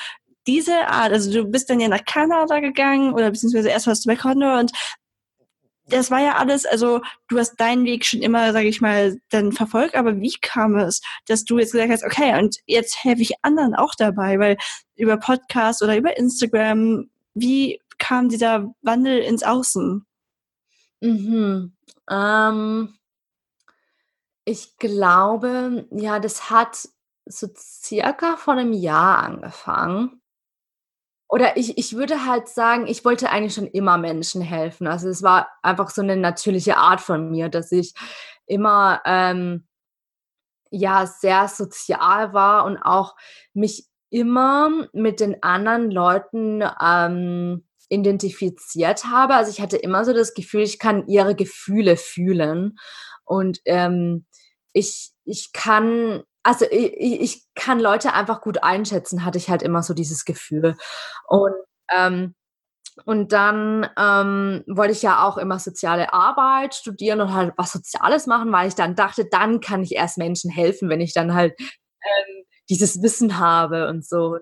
diese 0.46 0.88
Art, 0.88 1.12
also 1.12 1.32
du 1.32 1.46
bist 1.46 1.70
dann 1.70 1.80
ja 1.80 1.88
nach 1.88 2.06
Kanada 2.06 2.60
gegangen 2.60 3.14
oder 3.14 3.32
beziehungsweise 3.32 3.70
erst 3.70 3.88
warst 3.88 4.06
du 4.06 4.10
bei 4.10 4.16
Condor 4.16 4.60
und 4.60 4.72
das 5.88 6.12
war 6.12 6.22
ja 6.22 6.36
alles, 6.36 6.68
also 6.68 7.02
du 7.28 7.40
hast 7.40 7.56
deinen 7.60 7.86
Weg 7.86 8.06
schon 8.06 8.22
immer, 8.22 8.54
sage 8.54 8.68
ich 8.68 8.80
mal, 8.82 9.18
dann 9.30 9.52
verfolgt, 9.52 9.96
aber 9.96 10.22
wie 10.22 10.36
kam 10.40 10.78
es, 10.78 11.02
dass 11.26 11.44
du 11.44 11.58
jetzt 11.58 11.72
gesagt 11.72 11.92
hast, 11.92 12.04
okay, 12.04 12.38
und 12.38 12.58
jetzt 12.68 13.04
helfe 13.04 13.24
ich 13.24 13.34
anderen 13.42 13.74
auch 13.74 13.96
dabei, 13.98 14.38
weil 14.38 14.58
über 14.96 15.18
Podcast 15.18 15.82
oder 15.82 15.98
über 15.98 16.16
Instagram, 16.18 17.10
wie 17.34 17.82
kam 17.98 18.30
dieser 18.30 18.72
Wandel 18.84 19.18
ins 19.20 19.42
Außen? 19.42 20.06
Mhm. 21.02 21.74
Ähm, 22.10 22.94
ich 24.46 24.78
glaube, 24.78 25.88
ja, 25.92 26.20
das 26.20 26.50
hat 26.50 26.90
so 27.26 27.48
circa 27.56 28.36
vor 28.38 28.56
einem 28.56 28.74
Jahr 28.74 29.20
angefangen. 29.20 30.22
Oder 31.32 31.58
ich 31.58 31.78
ich 31.78 31.96
würde 31.96 32.26
halt 32.26 32.48
sagen, 32.50 32.88
ich 32.88 33.06
wollte 33.06 33.30
eigentlich 33.30 33.54
schon 33.54 33.68
immer 33.68 33.98
Menschen 34.00 34.42
helfen. 34.42 34.88
Also, 34.88 35.08
es 35.10 35.22
war 35.22 35.48
einfach 35.62 35.90
so 35.92 36.02
eine 36.02 36.18
natürliche 36.18 36.78
Art 36.78 37.02
von 37.02 37.30
mir, 37.30 37.50
dass 37.50 37.72
ich 37.72 37.94
immer, 38.48 39.02
ähm 39.06 39.64
ja, 40.72 41.06
sehr 41.08 41.48
sozial 41.48 42.34
war 42.34 42.66
und 42.66 42.78
auch 42.78 43.16
mich 43.54 43.88
immer 44.12 44.70
mit 44.94 45.20
den 45.20 45.42
anderen 45.44 45.92
Leuten 45.92 46.64
ähm, 46.82 47.64
identifiziert 47.90 49.06
habe. 49.06 49.36
Also 49.36 49.52
ich 49.52 49.62
hatte 49.62 49.78
immer 49.78 50.06
so 50.06 50.14
das 50.14 50.34
Gefühl, 50.34 50.62
ich 50.62 50.80
kann 50.80 51.08
ihre 51.08 51.36
Gefühle 51.36 51.98
fühlen 51.98 52.78
und 53.26 53.60
ähm, 53.66 54.26
ich, 54.74 55.12
ich 55.26 55.52
kann, 55.54 56.24
also 56.44 56.66
ich, 56.70 57.22
ich 57.22 57.44
kann 57.56 57.80
Leute 57.80 58.14
einfach 58.14 58.42
gut 58.42 58.64
einschätzen, 58.64 59.26
hatte 59.26 59.38
ich 59.38 59.50
halt 59.50 59.64
immer 59.64 59.84
so 59.84 59.94
dieses 59.94 60.26
Gefühl. 60.26 60.76
Und 61.28 61.54
ähm, 61.92 62.36
und 63.06 63.32
dann 63.32 63.88
ähm, 63.98 64.64
wollte 64.68 64.92
ich 64.92 65.02
ja 65.02 65.26
auch 65.26 65.38
immer 65.38 65.60
soziale 65.60 66.14
Arbeit 66.14 66.76
studieren 66.76 67.22
und 67.22 67.34
halt 67.34 67.54
was 67.58 67.72
Soziales 67.72 68.28
machen, 68.28 68.52
weil 68.52 68.68
ich 68.68 68.76
dann 68.76 68.96
dachte, 68.96 69.26
dann 69.30 69.60
kann 69.62 69.84
ich 69.84 69.94
erst 69.94 70.18
Menschen 70.18 70.52
helfen, 70.52 70.90
wenn 70.90 71.02
ich 71.02 71.14
dann 71.14 71.34
halt 71.34 71.54
ähm, 71.60 72.46
dieses 72.70 73.02
Wissen 73.02 73.40
habe 73.40 73.88
und 73.88 74.06
so. 74.06 74.38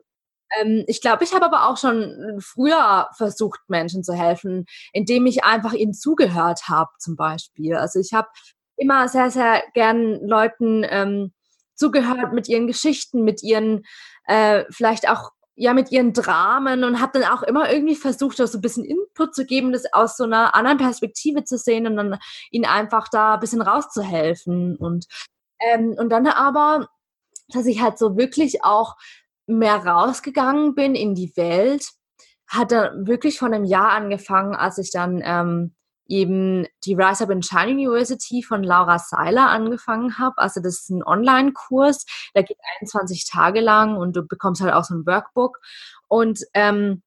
Ähm, 0.60 0.84
ich 0.88 1.02
glaube, 1.02 1.24
ich 1.24 1.34
habe 1.34 1.46
aber 1.46 1.68
auch 1.68 1.78
schon 1.78 2.40
früher 2.40 3.10
versucht, 3.16 3.60
Menschen 3.68 4.04
zu 4.04 4.14
helfen, 4.14 4.66
indem 4.94 5.26
ich 5.26 5.44
einfach 5.44 5.74
ihnen 5.74 5.94
zugehört 5.94 6.68
habe, 6.68 6.92
zum 7.00 7.16
Beispiel. 7.16 7.76
Also 7.76 8.00
ich 8.00 8.14
habe 8.14 8.28
immer 8.78 9.08
sehr, 9.08 9.32
sehr 9.32 9.64
gern 9.74 10.26
Leuten 10.26 10.86
ähm, 10.88 11.34
zugehört 11.76 12.34
mit 12.34 12.48
ihren 12.48 12.68
Geschichten, 12.68 13.24
mit 13.24 13.44
ihren 13.44 13.86
äh, 14.26 14.66
vielleicht 14.70 15.10
auch 15.10 15.32
ja 15.56 15.74
mit 15.74 15.92
ihren 15.92 16.14
Dramen 16.14 16.84
und 16.84 17.02
habe 17.02 17.20
dann 17.20 17.32
auch 17.32 17.42
immer 17.42 17.72
irgendwie 17.72 17.96
versucht, 17.96 18.40
da 18.40 18.46
so 18.46 18.60
ein 18.60 18.62
bisschen 18.62 18.86
Input 18.86 19.34
zu 19.34 19.44
geben, 19.44 19.72
das 19.74 19.92
aus 19.92 20.16
so 20.16 20.24
einer 20.24 20.54
anderen 20.54 20.78
Perspektive 20.78 21.44
zu 21.46 21.58
sehen 21.58 21.88
und 21.88 21.96
dann 21.96 22.20
ihnen 22.52 22.66
einfach 22.66 23.08
da 23.08 23.34
ein 23.34 23.40
bisschen 23.40 23.64
rauszuhelfen 23.64 24.78
und 24.78 25.08
ähm, 25.60 25.96
und 25.98 26.10
dann 26.10 26.28
aber, 26.28 26.88
dass 27.50 27.66
ich 27.66 27.82
halt 27.82 27.98
so 27.98 28.18
wirklich 28.18 28.64
auch 28.64 28.96
mehr 29.48 29.86
rausgegangen 29.86 30.76
bin 30.76 30.96
in 30.96 31.16
die 31.16 31.32
Welt, 31.36 31.90
hat 32.48 32.72
dann 32.72 33.08
wirklich 33.08 33.40
von 33.40 33.54
einem 33.54 33.66
Jahr 33.66 33.92
angefangen, 33.92 34.56
als 34.56 34.78
ich 34.78 34.92
dann 34.92 35.22
ähm, 35.24 35.76
eben 36.08 36.66
die 36.86 36.94
Rise 36.94 37.24
Up 37.24 37.30
in 37.30 37.42
China 37.42 37.72
University 37.72 38.44
von 38.44 38.64
Laura 38.64 39.00
Seiler 39.00 39.50
angefangen 39.50 40.18
habe. 40.18 40.38
Also 40.38 40.62
das 40.62 40.82
ist 40.82 40.90
ein 40.90 41.04
Online-Kurs, 41.04 42.06
der 42.36 42.44
geht 42.44 42.58
21 42.80 43.30
Tage 43.30 43.60
lang 43.60 43.98
und 43.98 44.16
du 44.16 44.24
bekommst 44.24 44.62
halt 44.62 44.74
auch 44.74 44.84
so 44.84 44.96
ein 44.96 45.06
Workbook. 45.06 45.60
Und 46.08 46.42
ähm, 46.54 47.04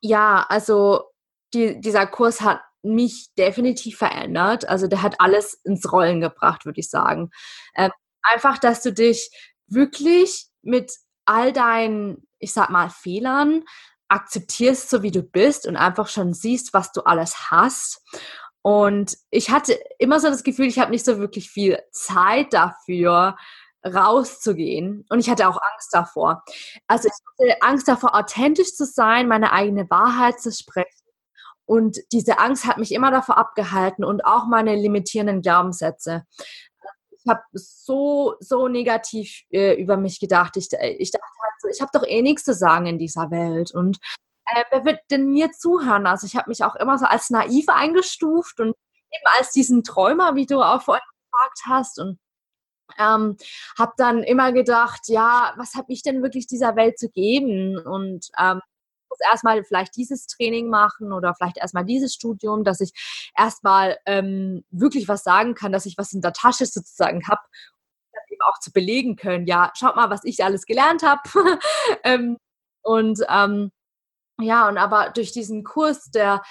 ja, 0.00 0.44
also 0.48 1.04
die, 1.54 1.80
dieser 1.80 2.06
Kurs 2.06 2.40
hat 2.40 2.60
mich 2.82 3.28
definitiv 3.36 3.98
verändert. 3.98 4.68
Also 4.68 4.86
der 4.86 5.02
hat 5.02 5.20
alles 5.20 5.54
ins 5.64 5.90
Rollen 5.90 6.20
gebracht, 6.20 6.64
würde 6.64 6.80
ich 6.80 6.90
sagen. 6.90 7.30
Ähm, 7.74 7.90
einfach, 8.22 8.58
dass 8.58 8.82
du 8.82 8.92
dich 8.92 9.30
wirklich 9.66 10.46
mit 10.62 10.92
all 11.28 11.52
deinen, 11.52 12.26
ich 12.38 12.52
sag 12.52 12.70
mal, 12.70 12.90
Fehlern 12.90 13.64
akzeptierst, 14.08 14.88
so 14.88 15.02
wie 15.02 15.10
du 15.10 15.22
bist 15.22 15.66
und 15.66 15.76
einfach 15.76 16.08
schon 16.08 16.32
siehst, 16.32 16.72
was 16.72 16.92
du 16.92 17.02
alles 17.02 17.50
hast. 17.50 18.02
Und 18.62 19.16
ich 19.30 19.50
hatte 19.50 19.78
immer 19.98 20.20
so 20.20 20.28
das 20.28 20.42
Gefühl, 20.42 20.66
ich 20.66 20.78
habe 20.78 20.90
nicht 20.90 21.04
so 21.04 21.18
wirklich 21.18 21.50
viel 21.50 21.78
Zeit 21.92 22.52
dafür, 22.52 23.36
rauszugehen. 23.84 25.04
Und 25.08 25.20
ich 25.20 25.30
hatte 25.30 25.48
auch 25.48 25.58
Angst 25.72 25.90
davor. 25.92 26.42
Also 26.86 27.08
ich 27.08 27.48
hatte 27.48 27.62
Angst 27.62 27.88
davor, 27.88 28.14
authentisch 28.16 28.74
zu 28.74 28.84
sein, 28.84 29.28
meine 29.28 29.52
eigene 29.52 29.88
Wahrheit 29.90 30.40
zu 30.40 30.50
sprechen. 30.50 30.88
Und 31.64 31.98
diese 32.12 32.38
Angst 32.38 32.66
hat 32.66 32.78
mich 32.78 32.92
immer 32.92 33.10
davor 33.10 33.36
abgehalten 33.36 34.02
und 34.02 34.24
auch 34.24 34.46
meine 34.46 34.74
limitierenden 34.74 35.42
Glaubenssätze 35.42 36.24
habe 37.28 37.42
so, 37.52 38.34
so 38.40 38.68
negativ 38.68 39.42
äh, 39.50 39.80
über 39.80 39.96
mich 39.96 40.20
gedacht. 40.20 40.56
Ich, 40.56 40.68
äh, 40.72 40.90
ich 40.98 41.10
dachte 41.10 41.24
halt 41.42 41.60
so, 41.60 41.68
ich 41.68 41.80
habe 41.80 41.90
doch 41.92 42.06
eh 42.06 42.22
nichts 42.22 42.44
zu 42.44 42.54
sagen 42.54 42.86
in 42.86 42.98
dieser 42.98 43.30
Welt. 43.30 43.72
Und 43.72 43.98
äh, 44.46 44.64
wer 44.70 44.84
wird 44.84 45.00
denn 45.10 45.30
mir 45.30 45.52
zuhören? 45.52 46.06
Also 46.06 46.26
ich 46.26 46.36
habe 46.36 46.48
mich 46.48 46.64
auch 46.64 46.76
immer 46.76 46.98
so 46.98 47.06
als 47.06 47.30
naiv 47.30 47.68
eingestuft 47.68 48.60
und 48.60 48.68
eben 48.68 49.26
als 49.38 49.52
diesen 49.52 49.84
Träumer, 49.84 50.34
wie 50.34 50.46
du 50.46 50.62
auch 50.62 50.82
vorhin 50.82 51.04
gesagt 51.30 51.60
hast. 51.66 51.98
Und 51.98 52.18
ähm, 52.98 53.36
habe 53.78 53.92
dann 53.96 54.22
immer 54.22 54.52
gedacht, 54.52 55.08
ja, 55.08 55.52
was 55.56 55.74
habe 55.74 55.92
ich 55.92 56.02
denn 56.02 56.22
wirklich 56.22 56.46
dieser 56.46 56.76
Welt 56.76 56.98
zu 56.98 57.10
geben? 57.10 57.78
Und 57.78 58.28
ähm, 58.38 58.60
muss 59.08 59.18
erstmal 59.30 59.64
vielleicht 59.64 59.96
dieses 59.96 60.26
Training 60.26 60.68
machen 60.68 61.12
oder 61.12 61.34
vielleicht 61.34 61.58
erstmal 61.58 61.84
dieses 61.84 62.14
Studium, 62.14 62.64
dass 62.64 62.80
ich 62.80 62.92
erstmal 63.36 63.98
ähm, 64.06 64.64
wirklich 64.70 65.08
was 65.08 65.22
sagen 65.24 65.54
kann, 65.54 65.72
dass 65.72 65.86
ich 65.86 65.98
was 65.98 66.12
in 66.12 66.20
der 66.20 66.32
Tasche 66.32 66.66
sozusagen 66.66 67.26
habe, 67.28 67.40
eben 68.30 68.42
auch 68.42 68.58
zu 68.60 68.72
belegen 68.72 69.16
können. 69.16 69.46
Ja, 69.46 69.72
schaut 69.74 69.96
mal, 69.96 70.10
was 70.10 70.24
ich 70.24 70.44
alles 70.44 70.66
gelernt 70.66 71.02
habe. 71.02 71.22
ähm, 72.04 72.38
und 72.82 73.20
ähm, 73.28 73.70
ja, 74.40 74.68
und 74.68 74.78
aber 74.78 75.10
durch 75.10 75.32
diesen 75.32 75.64
Kurs, 75.64 76.10
der, 76.10 76.42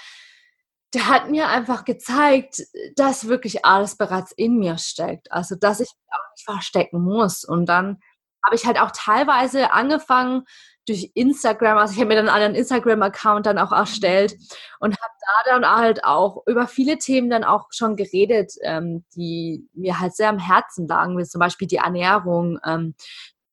der 0.94 1.08
hat 1.08 1.30
mir 1.30 1.48
einfach 1.48 1.84
gezeigt, 1.84 2.62
dass 2.96 3.28
wirklich 3.28 3.64
alles 3.64 3.96
bereits 3.96 4.32
in 4.32 4.58
mir 4.58 4.78
steckt. 4.78 5.32
Also, 5.32 5.56
dass 5.56 5.80
ich 5.80 5.90
auch 6.10 6.32
nicht 6.34 6.44
verstecken 6.44 7.02
muss. 7.02 7.44
Und 7.44 7.66
dann 7.66 8.00
habe 8.44 8.56
ich 8.56 8.66
halt 8.66 8.78
auch 8.78 8.90
teilweise 8.92 9.72
angefangen, 9.72 10.44
durch 10.88 11.10
Instagram, 11.14 11.78
also 11.78 11.92
ich 11.92 11.98
habe 11.98 12.08
mir 12.08 12.16
dann 12.16 12.28
einen 12.28 12.54
Instagram-Account 12.54 13.46
dann 13.46 13.58
auch 13.58 13.72
erstellt 13.72 14.36
und 14.80 14.96
habe 15.00 15.12
da 15.20 15.50
dann 15.50 15.76
halt 15.76 16.04
auch 16.04 16.42
über 16.46 16.66
viele 16.66 16.98
Themen 16.98 17.30
dann 17.30 17.44
auch 17.44 17.66
schon 17.70 17.96
geredet, 17.96 18.54
ähm, 18.62 19.04
die 19.14 19.68
mir 19.74 20.00
halt 20.00 20.14
sehr 20.14 20.28
am 20.28 20.38
Herzen 20.38 20.86
lagen, 20.88 21.18
wie 21.18 21.24
zum 21.24 21.40
Beispiel 21.40 21.68
die 21.68 21.76
Ernährung 21.76 22.58
ähm, 22.64 22.94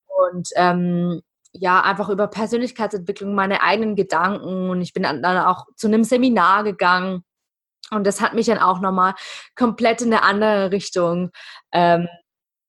und 0.08 0.50
ähm, 0.56 1.22
ja, 1.51 1.82
einfach 1.82 2.10
über 2.10 2.27
Persönlichkeitsentwicklung, 2.27 3.34
meine 3.34 3.62
eigenen 3.62 3.96
Gedanken 3.96 4.70
und 4.70 4.82
ich 4.82 4.94
bin 4.94 5.04
dann 5.04 5.24
auch 5.25 5.65
zu 5.75 5.88
einem 5.88 6.04
Seminar 6.04 6.63
gegangen 6.63 7.24
und 7.92 8.06
das 8.06 8.22
hat 8.22 8.34
mich 8.34 8.48
dann 8.48 8.58
auch 8.58 8.80
nochmal 8.80 9.13
komplett 9.56 10.01
in 10.01 10.13
eine 10.13 10.24
andere 10.24 10.72
Richtung 10.72 11.32
ähm, 11.72 12.08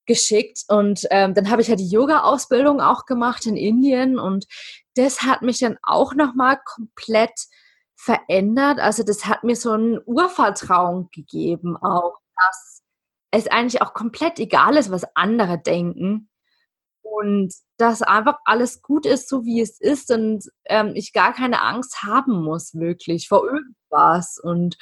geschickt 0.07 0.63
und 0.67 1.05
ähm, 1.11 1.33
dann 1.33 1.49
habe 1.49 1.61
ich 1.61 1.67
ja 1.67 1.75
die 1.75 1.89
Yoga-Ausbildung 1.89 2.81
auch 2.81 3.05
gemacht 3.05 3.45
in 3.45 3.55
Indien 3.55 4.17
und 4.17 4.47
das 4.95 5.21
hat 5.21 5.43
mich 5.43 5.59
dann 5.59 5.77
auch 5.83 6.15
nochmal 6.15 6.59
komplett 6.63 7.47
verändert. 7.95 8.79
Also 8.79 9.03
das 9.03 9.25
hat 9.25 9.43
mir 9.43 9.55
so 9.55 9.73
ein 9.73 9.99
Urvertrauen 10.05 11.09
gegeben 11.13 11.77
auch, 11.77 12.17
dass 12.35 12.81
es 13.31 13.47
eigentlich 13.47 13.81
auch 13.81 13.93
komplett 13.93 14.39
egal 14.39 14.77
ist, 14.77 14.91
was 14.91 15.05
andere 15.15 15.59
denken 15.59 16.29
und 17.01 17.53
dass 17.77 18.01
einfach 18.01 18.37
alles 18.45 18.81
gut 18.81 19.05
ist, 19.05 19.29
so 19.29 19.45
wie 19.45 19.61
es 19.61 19.79
ist 19.79 20.11
und 20.11 20.49
ähm, 20.65 20.93
ich 20.95 21.13
gar 21.13 21.33
keine 21.33 21.61
Angst 21.61 22.03
haben 22.03 22.43
muss 22.43 22.73
wirklich 22.75 23.27
vor 23.27 23.43
irgendwas 23.45 24.39
und 24.41 24.77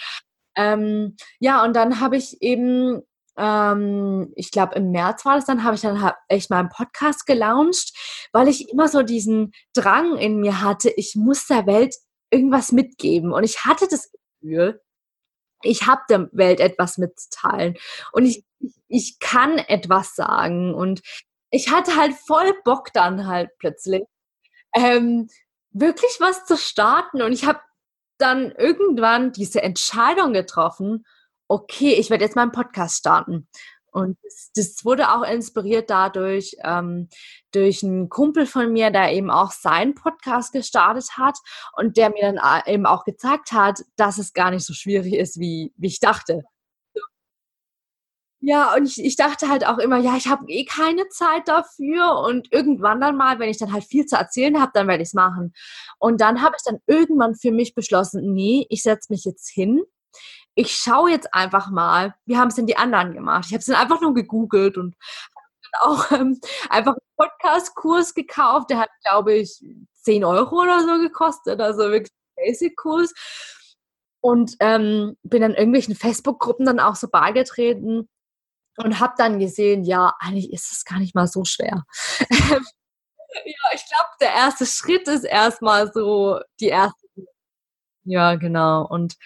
ähm, 0.55 1.17
ja, 1.39 1.63
und 1.63 1.75
dann 1.75 1.99
habe 1.99 2.15
ich 2.15 2.41
eben 2.41 3.01
ähm, 3.37 4.31
ich 4.35 4.51
glaube 4.51 4.75
im 4.75 4.91
März 4.91 5.25
war 5.25 5.35
das 5.35 5.45
dann, 5.45 5.63
habe 5.63 5.75
ich 5.75 5.81
dann 5.81 6.11
echt 6.27 6.49
mal 6.49 6.59
einen 6.59 6.69
Podcast 6.69 7.25
gelauncht, 7.25 7.93
weil 8.31 8.47
ich 8.47 8.69
immer 8.69 8.87
so 8.87 9.01
diesen 9.03 9.51
Drang 9.73 10.17
in 10.17 10.39
mir 10.39 10.61
hatte, 10.61 10.89
ich 10.89 11.15
muss 11.15 11.47
der 11.47 11.65
Welt 11.65 11.95
irgendwas 12.31 12.71
mitgeben. 12.71 13.33
Und 13.33 13.43
ich 13.43 13.65
hatte 13.65 13.87
das 13.89 14.11
Gefühl, 14.41 14.81
ich 15.63 15.87
habe 15.87 16.01
der 16.09 16.29
Welt 16.31 16.59
etwas 16.59 16.97
mitzuteilen 16.97 17.75
und 18.11 18.25
ich, 18.25 18.45
ich 18.87 19.19
kann 19.19 19.57
etwas 19.57 20.15
sagen. 20.15 20.73
Und 20.73 21.01
ich 21.49 21.71
hatte 21.71 21.95
halt 21.95 22.13
voll 22.27 22.53
Bock 22.63 22.93
dann 22.93 23.27
halt 23.27 23.49
plötzlich, 23.59 24.03
ähm, 24.75 25.27
wirklich 25.71 26.17
was 26.19 26.45
zu 26.45 26.57
starten. 26.57 27.21
Und 27.21 27.33
ich 27.33 27.45
habe 27.45 27.59
dann 28.17 28.51
irgendwann 28.51 29.31
diese 29.31 29.61
Entscheidung 29.61 30.33
getroffen 30.33 31.05
okay, 31.47 31.93
ich 31.93 32.09
werde 32.09 32.23
jetzt 32.23 32.35
meinen 32.35 32.51
Podcast 32.51 32.97
starten. 32.97 33.47
Und 33.91 34.17
das, 34.23 34.51
das, 34.55 34.83
wurde 34.83 35.09
auch 35.09 35.23
inspiriert 35.23 35.89
dadurch, 35.89 36.57
ähm, 36.65 37.07
durch 37.53 37.81
einen 37.81 38.09
Kumpel 38.09 38.45
von 38.45 38.73
mir, 38.73 38.91
der 38.91 39.13
eben 39.13 39.31
auch 39.31 39.53
seinen 39.53 39.95
Podcast 39.95 40.51
gestartet 40.51 41.17
hat 41.17 41.37
und 41.77 41.95
der 41.95 42.09
mir 42.09 42.33
dann 42.33 42.37
äh, 42.37 42.73
eben 42.73 42.85
auch 42.85 43.05
gezeigt 43.05 43.53
hat, 43.53 43.79
dass 43.95 44.17
es 44.17 44.33
gar 44.33 44.51
nicht 44.51 44.65
so 44.65 44.73
schwierig 44.73 45.13
ist, 45.13 45.39
wie, 45.39 45.71
wie 45.77 45.87
ich 45.87 46.01
dachte. 46.01 46.43
Ja, 48.41 48.75
und 48.75 48.85
ich, 48.85 49.03
ich 49.03 49.15
dachte 49.15 49.47
halt 49.47 49.65
auch 49.65 49.77
immer, 49.77 49.97
ja, 49.97 50.17
ich 50.17 50.27
habe 50.27 50.43
eh 50.49 50.65
keine 50.65 51.07
Zeit 51.07 51.47
dafür 51.47 52.19
und 52.27 52.51
irgendwann 52.51 52.99
dann 52.99 53.15
mal, 53.15 53.39
wenn 53.39 53.49
ich 53.49 53.57
dann 53.57 53.71
halt 53.71 53.85
viel 53.85 54.05
zu 54.05 54.17
erzählen 54.17 54.59
habe, 54.61 54.71
dann 54.73 54.87
werde 54.89 55.03
ich 55.03 55.09
es 55.09 55.13
machen. 55.13 55.53
Und 55.99 56.19
dann 56.19 56.41
habe 56.41 56.55
ich 56.57 56.63
dann 56.63 56.79
irgendwann 56.85 57.33
für 57.33 57.51
mich 57.51 57.73
beschlossen, 57.73 58.33
nee, 58.33 58.67
ich 58.69 58.83
setze 58.83 59.11
mich 59.11 59.23
jetzt 59.23 59.49
hin 59.49 59.81
ich 60.55 60.75
schaue 60.75 61.11
jetzt 61.11 61.33
einfach 61.33 61.69
mal, 61.69 62.15
wie 62.25 62.37
haben 62.37 62.47
es 62.47 62.55
denn 62.55 62.67
die 62.67 62.77
anderen 62.77 63.13
gemacht? 63.13 63.45
Ich 63.47 63.53
habe 63.53 63.59
es 63.59 63.65
dann 63.65 63.75
einfach 63.75 64.01
nur 64.01 64.13
gegoogelt 64.13 64.77
und 64.77 64.95
auch 65.79 66.11
ähm, 66.11 66.39
einfach 66.69 66.93
einen 66.93 67.17
Podcast-Kurs 67.17 68.13
gekauft. 68.13 68.69
Der 68.69 68.79
hat, 68.79 68.89
glaube 69.03 69.33
ich, 69.33 69.61
10 70.03 70.23
Euro 70.23 70.61
oder 70.61 70.81
so 70.81 70.97
gekostet, 70.99 71.59
also 71.59 71.91
wirklich 71.91 72.13
Basic-Kurs. 72.37 73.13
Und 74.21 74.55
ähm, 74.59 75.17
bin 75.23 75.41
dann 75.41 75.53
irgendwelchen 75.53 75.95
Facebook-Gruppen 75.95 76.65
dann 76.65 76.79
auch 76.79 76.95
so 76.95 77.09
beigetreten 77.09 78.09
und 78.77 78.99
habe 78.99 79.13
dann 79.17 79.39
gesehen, 79.39 79.83
ja, 79.83 80.15
eigentlich 80.19 80.51
ist 80.51 80.71
es 80.71 80.85
gar 80.85 80.99
nicht 80.99 81.15
mal 81.15 81.27
so 81.27 81.43
schwer. 81.45 81.83
Ja, 83.43 83.73
ich 83.73 83.85
glaube, 83.85 84.09
der 84.21 84.33
erste 84.33 84.65
Schritt 84.65 85.09
ist 85.09 85.25
erstmal 85.25 85.91
so 85.91 86.39
die 86.61 86.69
erste. 86.69 87.05
Ja, 88.05 88.35
genau. 88.35 88.87
Und 88.87 89.17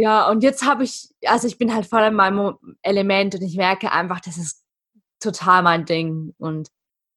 ja, 0.00 0.28
und 0.30 0.42
jetzt 0.42 0.64
habe 0.64 0.84
ich, 0.84 1.10
also 1.26 1.46
ich 1.46 1.58
bin 1.58 1.74
halt 1.74 1.86
voll 1.86 2.02
in 2.02 2.14
meinem 2.14 2.54
Element 2.82 3.34
und 3.34 3.42
ich 3.42 3.56
merke 3.56 3.92
einfach, 3.92 4.20
das 4.20 4.38
ist 4.38 4.62
total 5.20 5.62
mein 5.62 5.84
Ding. 5.84 6.34
Und 6.38 6.68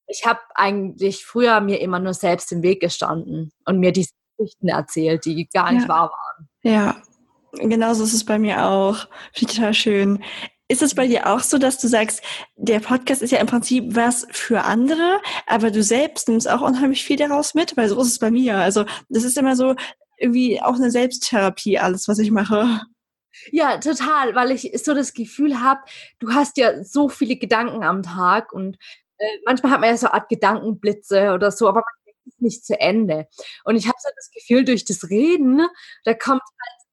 ich 0.07 0.25
habe 0.25 0.41
eigentlich 0.55 1.25
früher 1.25 1.61
mir 1.61 1.79
immer 1.79 1.99
nur 1.99 2.13
selbst 2.13 2.51
im 2.51 2.61
Weg 2.61 2.81
gestanden 2.81 3.51
und 3.65 3.79
mir 3.79 3.93
diese 3.93 4.11
Geschichten 4.37 4.67
erzählt, 4.67 5.23
die 5.25 5.47
gar 5.53 5.71
nicht 5.71 5.83
Ja. 5.83 5.87
wahr 5.87 6.11
waren. 6.11 6.49
Ja, 6.63 6.95
genauso 7.53 8.03
ist 8.03 8.13
es 8.13 8.25
bei 8.25 8.37
mir 8.37 8.65
auch. 8.65 8.97
Finde 9.33 9.51
ich 9.51 9.55
total 9.57 9.73
schön. 9.73 10.23
Ist 10.67 10.81
es 10.81 10.95
bei 10.95 11.07
dir 11.07 11.27
auch 11.27 11.39
so, 11.41 11.57
dass 11.57 11.77
du 11.79 11.87
sagst, 11.87 12.21
der 12.57 12.79
Podcast 12.81 13.21
ist 13.21 13.31
ja 13.31 13.39
im 13.39 13.47
Prinzip 13.47 13.95
was 13.95 14.27
für 14.31 14.63
andere, 14.63 15.21
aber 15.47 15.71
du 15.71 15.83
selbst 15.83 16.27
nimmst 16.27 16.49
auch 16.49 16.61
unheimlich 16.61 17.03
viel 17.05 17.17
daraus 17.17 17.53
mit? 17.53 17.77
Weil 17.77 17.87
so 17.87 18.01
ist 18.01 18.07
es 18.07 18.19
bei 18.19 18.31
mir. 18.31 18.57
Also 18.57 18.85
das 19.07 19.23
ist 19.23 19.37
immer 19.37 19.55
so 19.55 19.75
irgendwie 20.17 20.61
auch 20.61 20.75
eine 20.75 20.91
Selbsttherapie, 20.91 21.79
alles, 21.79 22.07
was 22.07 22.19
ich 22.19 22.31
mache. 22.31 22.81
Ja, 23.51 23.77
total, 23.79 24.35
weil 24.35 24.51
ich 24.51 24.71
so 24.83 24.93
das 24.93 25.13
Gefühl 25.13 25.59
habe, 25.61 25.81
du 26.19 26.33
hast 26.33 26.57
ja 26.57 26.83
so 26.83 27.09
viele 27.09 27.35
Gedanken 27.35 27.83
am 27.83 28.03
Tag 28.03 28.53
und 28.53 28.77
äh, 29.17 29.25
manchmal 29.45 29.71
hat 29.71 29.81
man 29.81 29.89
ja 29.89 29.97
so 29.97 30.07
eine 30.07 30.13
Art 30.15 30.29
Gedankenblitze 30.29 31.33
oder 31.33 31.51
so, 31.51 31.67
aber 31.67 31.81
man 31.81 32.05
denkt 32.05 32.27
es 32.27 32.39
nicht 32.39 32.65
zu 32.65 32.79
Ende. 32.79 33.27
Und 33.63 33.75
ich 33.75 33.87
habe 33.87 33.97
so 33.99 34.09
das 34.15 34.29
Gefühl, 34.31 34.65
durch 34.65 34.85
das 34.85 35.09
Reden, 35.09 35.67
da 36.03 36.13
kommt 36.13 36.41
halt 36.41 36.83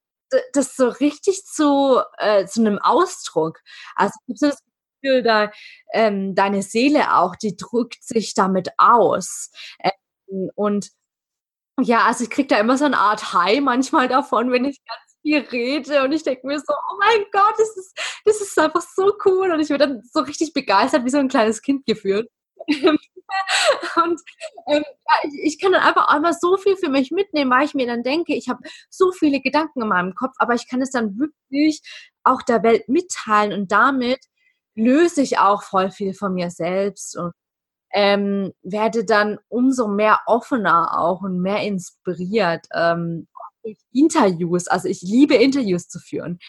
das 0.53 0.75
so 0.75 0.87
richtig 0.87 1.45
zu, 1.45 2.01
äh, 2.17 2.45
zu 2.45 2.61
einem 2.61 2.79
Ausdruck. 2.79 3.59
Also 3.95 4.13
ich 4.27 4.31
habe 4.31 4.37
so 4.37 4.47
das 4.47 4.63
Gefühl, 5.01 5.23
da, 5.23 5.51
ähm, 5.93 6.35
deine 6.35 6.63
Seele 6.63 7.15
auch, 7.15 7.35
die 7.35 7.57
drückt 7.57 8.03
sich 8.03 8.33
damit 8.33 8.69
aus. 8.77 9.51
Ähm, 9.79 10.49
und 10.55 10.89
ja, 11.81 12.05
also 12.05 12.23
ich 12.23 12.29
kriege 12.29 12.47
da 12.47 12.59
immer 12.59 12.77
so 12.77 12.85
eine 12.85 12.97
Art 12.97 13.33
High 13.33 13.61
manchmal 13.61 14.07
davon, 14.07 14.51
wenn 14.51 14.65
ich 14.65 14.79
ganz 14.85 15.17
viel 15.21 15.39
rede 15.39 16.03
und 16.03 16.11
ich 16.11 16.23
denke 16.23 16.47
mir 16.47 16.59
so, 16.59 16.73
oh 16.73 16.97
mein 16.99 17.25
Gott, 17.31 17.53
das 17.57 17.77
ist, 17.77 18.21
das 18.25 18.41
ist 18.41 18.57
einfach 18.59 18.81
so 18.81 19.13
cool 19.25 19.51
und 19.51 19.59
ich 19.59 19.69
werde 19.69 19.87
dann 19.87 20.01
so 20.11 20.21
richtig 20.21 20.53
begeistert, 20.53 21.05
wie 21.05 21.09
so 21.09 21.17
ein 21.17 21.27
kleines 21.29 21.61
Kind 21.61 21.85
gefühlt. 21.85 22.29
und 22.67 24.21
ähm, 24.67 24.83
ja, 24.83 25.15
ich, 25.23 25.53
ich 25.53 25.59
kann 25.59 25.71
dann 25.71 25.81
einfach 25.81 26.07
einmal 26.09 26.33
so 26.33 26.57
viel 26.57 26.75
für 26.77 26.89
mich 26.89 27.11
mitnehmen, 27.11 27.51
weil 27.51 27.65
ich 27.65 27.73
mir 27.73 27.87
dann 27.87 28.03
denke, 28.03 28.35
ich 28.35 28.49
habe 28.49 28.59
so 28.89 29.11
viele 29.11 29.41
Gedanken 29.41 29.81
in 29.81 29.87
meinem 29.87 30.15
Kopf, 30.15 30.33
aber 30.37 30.53
ich 30.53 30.67
kann 30.67 30.81
es 30.81 30.91
dann 30.91 31.17
wirklich 31.17 31.81
auch 32.23 32.41
der 32.41 32.63
Welt 32.63 32.87
mitteilen 32.87 33.53
und 33.53 33.71
damit 33.71 34.19
löse 34.75 35.21
ich 35.21 35.39
auch 35.39 35.63
voll 35.63 35.91
viel 35.91 36.13
von 36.13 36.33
mir 36.33 36.49
selbst 36.49 37.17
und 37.17 37.33
ähm, 37.93 38.53
werde 38.63 39.05
dann 39.05 39.39
umso 39.49 39.87
mehr 39.87 40.19
offener 40.25 40.97
auch 40.99 41.21
und 41.21 41.41
mehr 41.41 41.61
inspiriert 41.61 42.67
ähm, 42.73 43.27
durch 43.63 43.77
Interviews. 43.93 44.67
Also 44.67 44.87
ich 44.87 45.01
liebe 45.01 45.35
Interviews 45.35 45.87
zu 45.87 45.99
führen. 45.99 46.39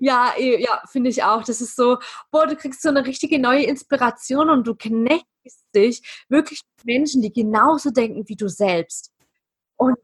Ja, 0.00 0.32
eh, 0.36 0.62
ja, 0.62 0.80
finde 0.90 1.10
ich 1.10 1.24
auch. 1.24 1.42
Das 1.42 1.60
ist 1.60 1.74
so, 1.74 1.98
boah, 2.30 2.46
du 2.46 2.56
kriegst 2.56 2.82
so 2.82 2.88
eine 2.88 3.04
richtige 3.04 3.38
neue 3.40 3.64
Inspiration 3.64 4.48
und 4.48 4.66
du 4.66 4.76
connectest 4.76 5.64
dich 5.74 6.24
wirklich 6.28 6.62
mit 6.76 6.86
Menschen, 6.86 7.20
die 7.20 7.32
genauso 7.32 7.90
denken 7.90 8.28
wie 8.28 8.36
du 8.36 8.48
selbst. 8.48 9.12
Und, 9.76 9.96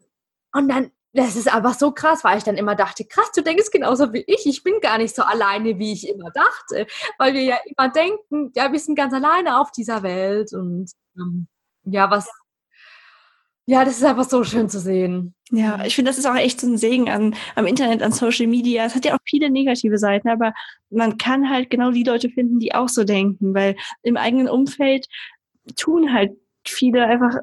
und 0.53 0.69
dann, 0.69 0.91
das 1.15 1.37
ist 1.37 1.53
einfach 1.53 1.75
so 1.75 1.93
krass, 1.93 2.25
weil 2.25 2.39
ich 2.39 2.45
dann 2.45 2.57
immer 2.57 2.75
dachte, 2.75 3.05
krass, 3.05 3.31
du 3.33 3.43
denkst 3.43 3.71
genauso 3.71 4.13
wie 4.13 4.25
ich. 4.27 4.47
Ich 4.47 4.65
bin 4.65 4.81
gar 4.81 4.99
nicht 4.99 5.15
so 5.15 5.23
alleine, 5.23 5.79
wie 5.79 5.93
ich 5.93 6.09
immer 6.09 6.31
dachte. 6.31 6.87
Weil 7.19 7.35
wir 7.35 7.43
ja 7.43 7.57
immer 7.65 7.89
denken, 7.89 8.51
ja, 8.55 8.73
wir 8.73 8.79
sind 8.81 8.97
ganz 8.97 9.15
alleine 9.15 9.61
auf 9.61 9.71
dieser 9.71 10.03
Welt. 10.03 10.53
Und 10.53 10.91
ähm, 11.17 11.47
ja, 11.85 12.11
was, 12.11 12.29
ja, 13.67 13.85
das 13.85 13.97
ist 13.97 14.05
einfach 14.05 14.29
so 14.29 14.45
schön 14.45 14.69
zu 14.69 14.81
sehen. 14.81 15.35
Ja, 15.51 15.85
ich 15.85 15.95
finde, 15.95 16.11
das 16.11 16.19
ist 16.19 16.27
auch 16.27 16.35
echt 16.35 16.61
so 16.61 16.67
ein 16.67 16.77
Segen 16.77 17.09
an, 17.09 17.35
am 17.55 17.67
Internet, 17.67 18.03
an 18.03 18.13
Social 18.13 18.47
Media. 18.47 18.85
Es 18.85 18.95
hat 18.95 19.05
ja 19.05 19.15
auch 19.15 19.23
viele 19.25 19.51
negative 19.51 19.99
Seiten, 19.99 20.29
aber 20.29 20.53
man 20.91 21.17
kann 21.17 21.49
halt 21.49 21.71
genau 21.71 21.91
die 21.91 22.03
Leute 22.03 22.29
finden, 22.29 22.59
die 22.59 22.75
auch 22.75 22.89
so 22.89 23.05
denken, 23.05 23.55
weil 23.55 23.77
im 24.03 24.17
eigenen 24.17 24.49
Umfeld 24.49 25.07
tun 25.77 26.13
halt 26.13 26.33
viele 26.69 27.05
einfach 27.05 27.37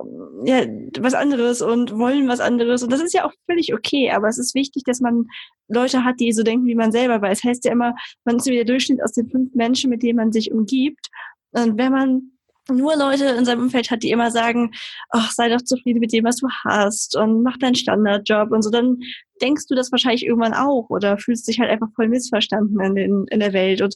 ja, 0.45 0.65
was 0.99 1.13
anderes 1.13 1.61
und 1.61 1.97
wollen 1.97 2.27
was 2.27 2.39
anderes. 2.39 2.83
Und 2.83 2.91
das 2.91 3.01
ist 3.01 3.13
ja 3.13 3.25
auch 3.25 3.33
völlig 3.45 3.73
okay, 3.73 4.11
aber 4.11 4.27
es 4.27 4.37
ist 4.37 4.55
wichtig, 4.55 4.83
dass 4.85 4.99
man 4.99 5.27
Leute 5.67 6.03
hat, 6.03 6.19
die 6.19 6.31
so 6.31 6.43
denken 6.43 6.65
wie 6.65 6.75
man 6.75 6.91
selber, 6.91 7.21
weil 7.21 7.31
es 7.31 7.43
heißt 7.43 7.65
ja 7.65 7.71
immer, 7.71 7.95
man 8.25 8.37
ist 8.37 8.47
wie 8.47 8.55
der 8.55 8.65
Durchschnitt 8.65 9.03
aus 9.03 9.13
den 9.13 9.29
fünf 9.29 9.53
Menschen, 9.53 9.89
mit 9.89 10.03
denen 10.03 10.17
man 10.17 10.31
sich 10.31 10.51
umgibt. 10.51 11.07
Und 11.51 11.77
wenn 11.77 11.91
man 11.91 12.31
nur 12.69 12.95
Leute 12.95 13.25
in 13.25 13.45
seinem 13.45 13.63
Umfeld 13.63 13.91
hat, 13.91 14.03
die 14.03 14.11
immer 14.11 14.31
sagen, 14.31 14.71
ach, 15.09 15.31
sei 15.31 15.49
doch 15.49 15.61
zufrieden 15.61 15.99
mit 15.99 16.13
dem, 16.13 16.23
was 16.25 16.37
du 16.37 16.47
hast 16.63 17.17
und 17.17 17.43
mach 17.43 17.57
deinen 17.57 17.75
Standardjob 17.75 18.51
und 18.51 18.61
so, 18.61 18.69
dann 18.69 18.99
denkst 19.41 19.65
du 19.67 19.75
das 19.75 19.91
wahrscheinlich 19.91 20.25
irgendwann 20.25 20.53
auch 20.53 20.89
oder 20.89 21.17
fühlst 21.17 21.47
dich 21.47 21.59
halt 21.59 21.71
einfach 21.71 21.89
voll 21.95 22.07
missverstanden 22.07 22.79
in, 22.79 22.95
den, 22.95 23.25
in 23.29 23.39
der 23.39 23.53
Welt. 23.53 23.81
Und 23.81 23.95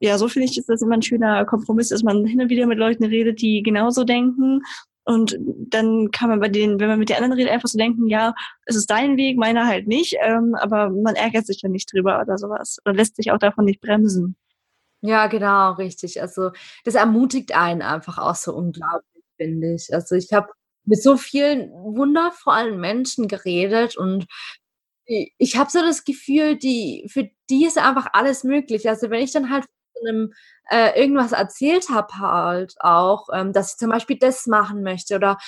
ja, 0.00 0.16
so 0.18 0.28
finde 0.28 0.48
ich, 0.48 0.56
ist 0.58 0.68
das 0.68 0.82
immer 0.82 0.94
ein 0.94 1.02
schöner 1.02 1.44
Kompromiss, 1.44 1.90
dass 1.90 2.02
man 2.02 2.24
hin 2.24 2.40
und 2.40 2.48
wieder 2.48 2.66
mit 2.66 2.78
Leuten 2.78 3.04
redet, 3.04 3.40
die 3.42 3.62
genauso 3.62 4.04
denken. 4.04 4.62
Und 5.04 5.36
dann 5.38 6.10
kann 6.10 6.30
man 6.30 6.40
bei 6.40 6.48
denen, 6.48 6.80
wenn 6.80 6.88
man 6.88 6.98
mit 6.98 7.10
den 7.10 7.16
anderen 7.16 7.34
redet, 7.34 7.52
einfach 7.52 7.68
so 7.68 7.78
denken, 7.78 8.06
ja, 8.06 8.34
es 8.64 8.76
ist 8.76 8.90
dein 8.90 9.16
Weg, 9.16 9.36
meiner 9.36 9.66
halt 9.66 9.86
nicht, 9.86 10.16
ähm, 10.22 10.54
aber 10.54 10.90
man 10.90 11.16
ärgert 11.16 11.46
sich 11.46 11.60
dann 11.60 11.72
nicht 11.72 11.92
drüber 11.92 12.20
oder 12.20 12.38
sowas 12.38 12.78
oder 12.84 12.94
lässt 12.94 13.16
sich 13.16 13.30
auch 13.30 13.38
davon 13.38 13.64
nicht 13.64 13.80
bremsen. 13.80 14.36
Ja, 15.02 15.26
genau, 15.26 15.72
richtig. 15.72 16.20
Also 16.20 16.50
das 16.84 16.94
ermutigt 16.94 17.54
einen 17.54 17.82
einfach 17.82 18.18
auch 18.18 18.34
so 18.34 18.54
unglaublich, 18.54 19.24
finde 19.36 19.74
ich. 19.74 19.92
Also 19.92 20.14
ich 20.14 20.32
habe 20.32 20.48
mit 20.84 21.02
so 21.02 21.16
vielen 21.16 21.70
wundervollen 21.70 22.80
Menschen 22.80 23.28
geredet 23.28 23.96
und 23.96 24.26
ich 25.06 25.56
habe 25.56 25.70
so 25.70 25.80
das 25.80 26.04
Gefühl, 26.04 26.56
die 26.56 27.06
für 27.10 27.30
die 27.50 27.66
ist 27.66 27.78
einfach 27.78 28.08
alles 28.12 28.44
möglich. 28.44 28.88
Also 28.88 29.10
wenn 29.10 29.22
ich 29.22 29.32
dann 29.32 29.50
halt 29.50 29.66
einem, 30.06 30.32
äh, 30.70 31.00
irgendwas 31.00 31.32
erzählt 31.32 31.88
habe 31.90 32.18
halt 32.18 32.74
auch, 32.80 33.28
ähm, 33.32 33.52
dass 33.52 33.72
ich 33.72 33.78
zum 33.78 33.90
Beispiel 33.90 34.18
das 34.18 34.46
machen 34.46 34.82
möchte 34.82 35.16
oder 35.16 35.38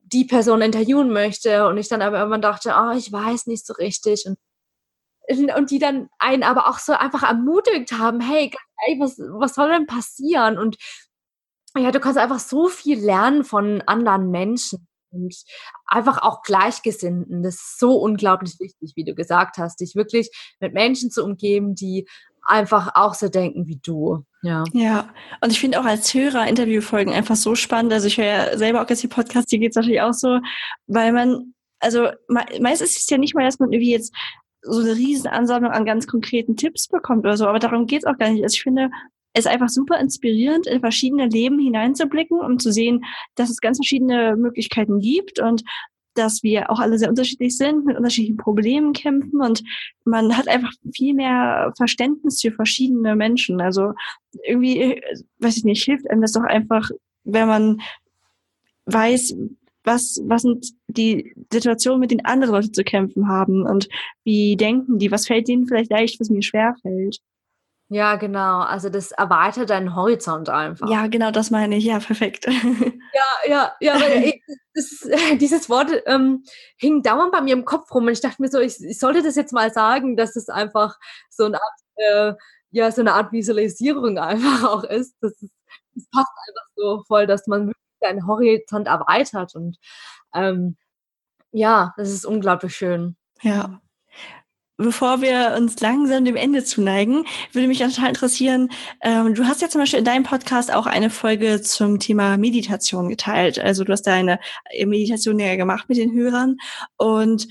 die 0.00 0.24
Person 0.24 0.60
interviewen 0.60 1.12
möchte 1.12 1.66
und 1.66 1.78
ich 1.78 1.88
dann 1.88 2.02
aber 2.02 2.18
irgendwann 2.18 2.42
dachte, 2.42 2.74
oh, 2.76 2.92
ich 2.96 3.10
weiß 3.12 3.46
nicht 3.46 3.66
so 3.66 3.72
richtig 3.74 4.26
und 4.26 4.38
und 5.56 5.70
die 5.70 5.78
dann 5.78 6.08
einen 6.18 6.42
aber 6.42 6.68
auch 6.68 6.78
so 6.78 6.92
einfach 6.92 7.22
ermutigt 7.22 7.92
haben, 7.92 8.20
hey, 8.20 8.50
ehrlich, 8.86 9.00
was, 9.00 9.18
was 9.18 9.54
soll 9.54 9.70
denn 9.70 9.86
passieren? 9.86 10.58
Und 10.58 10.76
ja, 11.76 11.90
du 11.90 12.00
kannst 12.00 12.18
einfach 12.18 12.40
so 12.40 12.68
viel 12.68 12.98
lernen 12.98 13.44
von 13.44 13.82
anderen 13.82 14.30
Menschen 14.30 14.86
und 15.10 15.34
einfach 15.86 16.22
auch 16.22 16.42
Gleichgesinnten. 16.42 17.42
Das 17.42 17.54
ist 17.54 17.78
so 17.78 17.96
unglaublich 17.96 18.58
wichtig, 18.58 18.92
wie 18.96 19.04
du 19.04 19.14
gesagt 19.14 19.58
hast, 19.58 19.80
dich 19.80 19.94
wirklich 19.94 20.30
mit 20.60 20.74
Menschen 20.74 21.10
zu 21.10 21.24
umgeben, 21.24 21.74
die 21.74 22.08
einfach 22.42 22.92
auch 22.94 23.14
so 23.14 23.28
denken 23.28 23.66
wie 23.66 23.76
du. 23.82 24.24
Ja. 24.42 24.64
Ja, 24.72 25.08
und 25.40 25.52
ich 25.52 25.60
finde 25.60 25.80
auch 25.80 25.84
als 25.84 26.12
Hörer 26.12 26.48
Interviewfolgen 26.48 27.12
einfach 27.12 27.36
so 27.36 27.54
spannend. 27.54 27.92
Also 27.92 28.08
ich 28.08 28.18
höre 28.18 28.24
ja 28.24 28.58
selber 28.58 28.82
auch 28.82 28.88
jetzt 28.88 29.02
die 29.02 29.08
Podcasts, 29.08 29.50
hier 29.50 29.60
geht's 29.60 29.76
natürlich 29.76 30.00
auch 30.00 30.12
so, 30.14 30.40
weil 30.86 31.12
man, 31.12 31.54
also 31.78 32.08
me 32.28 32.44
meistens 32.60 32.90
ist 32.90 33.02
es 33.02 33.10
ja 33.10 33.18
nicht 33.18 33.34
mal, 33.34 33.44
dass 33.44 33.60
man 33.60 33.72
irgendwie 33.72 33.92
jetzt 33.92 34.14
so 34.62 34.80
eine 34.80 34.94
riesen 34.94 35.28
Ansammlung 35.28 35.72
an 35.72 35.84
ganz 35.84 36.06
konkreten 36.06 36.56
Tipps 36.56 36.88
bekommt 36.88 37.24
oder 37.24 37.36
so, 37.36 37.46
aber 37.46 37.58
darum 37.58 37.86
geht's 37.86 38.04
auch 38.04 38.18
gar 38.18 38.30
nicht. 38.30 38.42
Also 38.42 38.54
ich 38.54 38.62
finde 38.62 38.90
es 39.34 39.46
einfach 39.46 39.68
super 39.68 39.98
inspirierend, 39.98 40.66
in 40.66 40.80
verschiedene 40.80 41.26
Leben 41.26 41.58
hineinzublicken 41.58 42.38
und 42.38 42.60
zu 42.60 42.72
sehen, 42.72 43.04
dass 43.34 43.50
es 43.50 43.60
ganz 43.60 43.78
verschiedene 43.78 44.36
Möglichkeiten 44.36 44.98
gibt 45.00 45.40
und 45.40 45.62
dass 46.14 46.42
wir 46.42 46.70
auch 46.70 46.78
alle 46.78 46.98
sehr 46.98 47.08
unterschiedlich 47.08 47.56
sind, 47.56 47.84
mit 47.84 47.96
unterschiedlichen 47.96 48.36
Problemen 48.36 48.92
kämpfen 48.92 49.40
und 49.40 49.62
man 50.04 50.36
hat 50.36 50.48
einfach 50.48 50.72
viel 50.94 51.14
mehr 51.14 51.72
Verständnis 51.76 52.40
für 52.40 52.52
verschiedene 52.52 53.16
Menschen. 53.16 53.60
Also 53.60 53.92
irgendwie, 54.44 55.02
weiß 55.38 55.56
ich 55.56 55.64
nicht, 55.64 55.84
hilft 55.84 56.10
einem 56.10 56.22
das 56.22 56.32
doch 56.32 56.44
einfach, 56.44 56.90
wenn 57.24 57.48
man 57.48 57.80
weiß, 58.86 59.36
was, 59.84 60.20
was 60.24 60.42
sind 60.42 60.66
die 60.86 61.34
Situationen, 61.52 62.00
mit 62.00 62.10
denen 62.10 62.24
andere 62.24 62.52
Leute 62.52 62.72
zu 62.72 62.84
kämpfen 62.84 63.28
haben 63.28 63.62
und 63.66 63.88
wie 64.24 64.56
denken 64.56 64.98
die, 64.98 65.10
was 65.10 65.26
fällt 65.26 65.48
denen 65.48 65.66
vielleicht 65.66 65.90
leicht, 65.90 66.20
was 66.20 66.30
mir 66.30 66.42
schwer 66.42 66.76
fällt. 66.82 67.18
Ja, 67.92 68.16
genau. 68.16 68.60
Also 68.60 68.88
das 68.88 69.12
erweitert 69.12 69.68
deinen 69.68 69.94
Horizont 69.94 70.48
einfach. 70.48 70.88
Ja, 70.88 71.08
genau, 71.08 71.30
das 71.30 71.50
meine 71.50 71.76
ich. 71.76 71.84
Ja, 71.84 71.98
perfekt. 71.98 72.46
Ja, 73.14 73.50
ja, 73.50 73.72
ja, 73.80 74.00
weil 74.00 74.40
das 74.74 75.06
dieses 75.38 75.68
Wort 75.68 75.90
ähm, 76.06 76.44
hing 76.78 77.02
dauernd 77.02 77.30
bei 77.30 77.42
mir 77.42 77.52
im 77.52 77.66
Kopf 77.66 77.92
rum 77.94 78.06
und 78.06 78.12
ich 78.12 78.22
dachte 78.22 78.40
mir 78.40 78.48
so, 78.48 78.58
ich, 78.58 78.82
ich 78.82 78.98
sollte 78.98 79.22
das 79.22 79.36
jetzt 79.36 79.52
mal 79.52 79.70
sagen, 79.70 80.16
dass 80.16 80.34
es 80.34 80.48
einfach 80.48 80.96
so 81.28 81.44
eine 81.44 81.58
Art, 81.60 81.80
äh, 81.96 82.32
ja, 82.70 82.90
so 82.90 83.02
eine 83.02 83.12
Art 83.12 83.32
Visualisierung 83.32 84.16
einfach 84.16 84.64
auch 84.66 84.84
ist. 84.84 85.14
Das, 85.20 85.32
ist, 85.42 85.52
das 85.94 86.06
passt 86.10 86.32
einfach 86.48 86.66
so 86.74 87.02
voll, 87.06 87.26
dass 87.26 87.46
man 87.46 87.66
wirklich 87.66 87.84
seinen 88.00 88.26
Horizont 88.26 88.86
erweitert 88.86 89.54
und 89.54 89.76
ähm, 90.34 90.78
ja, 91.50 91.92
das 91.98 92.08
ist 92.10 92.24
unglaublich 92.24 92.74
schön. 92.74 93.16
Ja. 93.42 93.82
Bevor 94.76 95.20
wir 95.20 95.54
uns 95.56 95.80
langsam 95.80 96.24
dem 96.24 96.36
Ende 96.36 96.64
zuneigen, 96.64 97.24
würde 97.52 97.68
mich 97.68 97.78
total 97.78 98.08
interessieren, 98.08 98.70
ähm, 99.02 99.34
du 99.34 99.44
hast 99.46 99.62
ja 99.62 99.68
zum 99.68 99.80
Beispiel 99.80 100.00
in 100.00 100.04
deinem 100.04 100.24
Podcast 100.24 100.72
auch 100.72 100.86
eine 100.86 101.10
Folge 101.10 101.62
zum 101.62 101.98
Thema 101.98 102.36
Meditation 102.36 103.08
geteilt. 103.08 103.58
Also 103.58 103.84
du 103.84 103.92
hast 103.92 104.02
da 104.02 104.14
eine 104.14 104.38
Meditation 104.84 105.38
ja 105.38 105.56
gemacht 105.56 105.88
mit 105.88 105.98
den 105.98 106.12
Hörern 106.12 106.56
und 106.96 107.48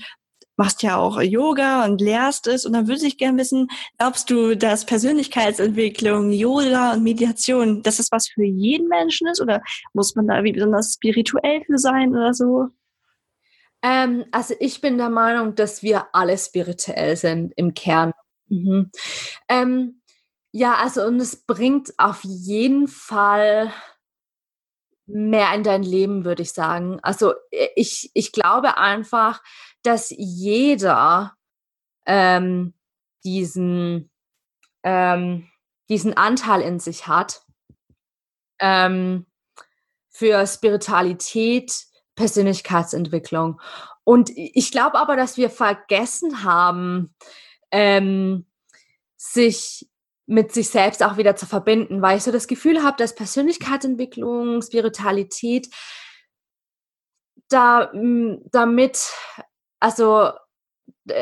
machst 0.56 0.82
ja 0.82 0.96
auch 0.96 1.20
Yoga 1.20 1.84
und 1.84 2.00
lehrst 2.00 2.46
es. 2.46 2.66
Und 2.66 2.74
dann 2.74 2.86
würde 2.86 3.06
ich 3.06 3.18
gerne 3.18 3.38
wissen, 3.38 3.68
glaubst 3.98 4.30
du, 4.30 4.56
dass 4.56 4.86
Persönlichkeitsentwicklung, 4.86 6.30
Yoga 6.30 6.92
und 6.92 7.02
Meditation, 7.02 7.82
dass 7.82 7.96
das 7.96 8.08
was 8.12 8.28
für 8.28 8.44
jeden 8.44 8.88
Menschen 8.88 9.26
ist? 9.28 9.40
Oder 9.40 9.62
muss 9.92 10.14
man 10.14 10.26
da 10.26 10.44
wie 10.44 10.52
besonders 10.52 10.94
spirituell 10.94 11.62
für 11.64 11.78
sein 11.78 12.10
oder 12.10 12.34
so? 12.34 12.68
Ähm, 13.82 14.24
also 14.30 14.54
ich 14.60 14.80
bin 14.80 14.98
der 14.98 15.10
Meinung, 15.10 15.54
dass 15.54 15.82
wir 15.82 16.14
alle 16.14 16.38
spirituell 16.38 17.16
sind 17.16 17.52
im 17.56 17.74
Kern. 17.74 18.12
Mhm. 18.48 18.90
Ähm, 19.48 20.00
ja, 20.52 20.74
also 20.74 21.04
und 21.04 21.18
es 21.20 21.44
bringt 21.44 21.94
auf 21.98 22.20
jeden 22.22 22.86
Fall 22.86 23.72
mehr 25.06 25.52
in 25.54 25.62
dein 25.62 25.82
Leben, 25.82 26.24
würde 26.24 26.42
ich 26.42 26.52
sagen. 26.52 27.00
Also 27.02 27.32
äh, 27.50 27.68
ich, 27.76 28.10
ich 28.14 28.32
glaube 28.32 28.76
einfach, 28.76 29.42
dass 29.82 30.10
jeder 30.16 31.34
ähm, 32.06 32.74
diesen, 33.24 34.10
ähm, 34.82 35.48
diesen 35.88 36.16
Anteil 36.16 36.60
in 36.60 36.78
sich 36.78 37.06
hat 37.06 37.42
ähm, 38.58 39.26
für 40.10 40.46
Spiritualität, 40.46 41.86
Persönlichkeitsentwicklung. 42.14 43.60
Und 44.04 44.30
ich 44.34 44.70
glaube 44.70 44.98
aber, 44.98 45.16
dass 45.16 45.36
wir 45.36 45.50
vergessen 45.50 46.44
haben, 46.44 47.14
ähm, 47.70 48.46
sich 49.16 49.88
mit 50.26 50.52
sich 50.52 50.70
selbst 50.70 51.02
auch 51.02 51.16
wieder 51.16 51.36
zu 51.36 51.46
verbinden, 51.46 52.02
weil 52.02 52.16
ich 52.16 52.22
so 52.22 52.32
das 52.32 52.46
Gefühl 52.46 52.82
habe, 52.82 52.96
dass 52.96 53.14
Persönlichkeitsentwicklung, 53.14 54.62
Spiritualität 54.62 55.68
da, 57.48 57.92
damit, 57.92 59.12
also, 59.78 60.30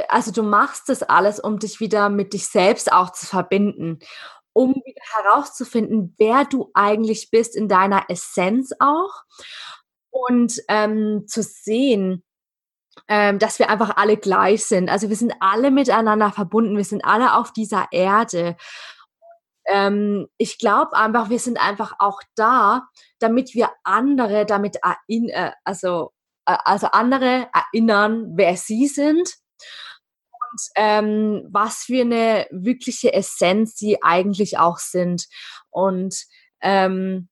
also 0.09 0.31
du 0.31 0.43
machst 0.43 0.89
das 0.89 1.03
alles, 1.03 1.41
um 1.41 1.59
dich 1.59 1.81
wieder 1.81 2.09
mit 2.09 2.35
dich 2.35 2.47
selbst 2.47 2.93
auch 2.93 3.11
zu 3.11 3.27
verbinden, 3.27 3.99
um 4.53 4.75
wieder 4.75 5.03
herauszufinden, 5.23 6.15
wer 6.19 6.45
du 6.45 6.71
eigentlich 6.75 7.31
bist 7.31 7.57
in 7.57 7.69
deiner 7.69 8.05
Essenz 8.09 8.73
auch 8.79 9.25
und 10.29 10.61
ähm, 10.69 11.25
zu 11.27 11.43
sehen, 11.43 12.23
ähm, 13.09 13.39
dass 13.39 13.59
wir 13.59 13.71
einfach 13.71 13.97
alle 13.97 14.17
gleich 14.17 14.65
sind. 14.65 14.89
Also 14.89 15.09
wir 15.09 15.17
sind 15.17 15.35
alle 15.41 15.71
miteinander 15.71 16.33
verbunden, 16.33 16.77
wir 16.77 16.85
sind 16.85 17.05
alle 17.05 17.35
auf 17.37 17.53
dieser 17.53 17.89
Erde. 17.93 18.57
Ähm, 19.67 20.29
ich 20.37 20.59
glaube 20.59 20.97
einfach, 20.97 21.31
wir 21.31 21.39
sind 21.39 21.59
einfach 21.59 21.95
auch 21.99 22.21
da, 22.35 22.89
damit 23.19 23.55
wir 23.55 23.71
andere 23.85 24.47
damit 24.47 24.79
äh, 25.09 25.51
also, 25.65 26.13
äh, 26.47 26.57
also 26.65 26.89
andere 26.89 27.49
erinnern, 27.55 28.33
wer 28.35 28.57
sie 28.57 28.87
sind 28.87 29.37
und 30.51 30.61
ähm, 30.77 31.49
was 31.51 31.85
für 31.85 32.03
eine 32.03 32.47
wirkliche 32.51 33.13
Essenz 33.13 33.77
sie 33.77 34.03
eigentlich 34.03 34.59
auch 34.59 34.79
sind. 34.79 35.27
Und 35.71 36.27
ähm, 36.61 37.30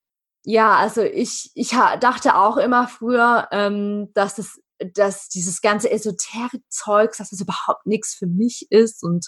ja, 0.50 0.76
also 0.76 1.02
ich, 1.02 1.50
ich 1.54 1.70
dachte 2.00 2.34
auch 2.34 2.56
immer 2.56 2.88
früher, 2.88 3.48
ähm, 3.52 4.10
dass 4.14 4.38
es 4.38 4.62
dass 4.94 5.28
dieses 5.28 5.60
ganze 5.60 5.90
Esoterik-Zeugs, 5.90 7.18
dass 7.18 7.32
es 7.32 7.40
überhaupt 7.42 7.84
nichts 7.84 8.14
für 8.14 8.26
mich 8.26 8.66
ist. 8.70 9.02
Und 9.02 9.26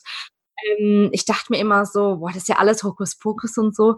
ähm, 0.64 1.10
ich 1.12 1.26
dachte 1.26 1.46
mir 1.50 1.58
immer 1.58 1.84
so, 1.84 2.18
boah, 2.18 2.28
das 2.28 2.44
ist 2.44 2.48
ja 2.48 2.56
alles 2.56 2.84
Hokuspokus 2.84 3.58
und 3.58 3.76
so. 3.76 3.96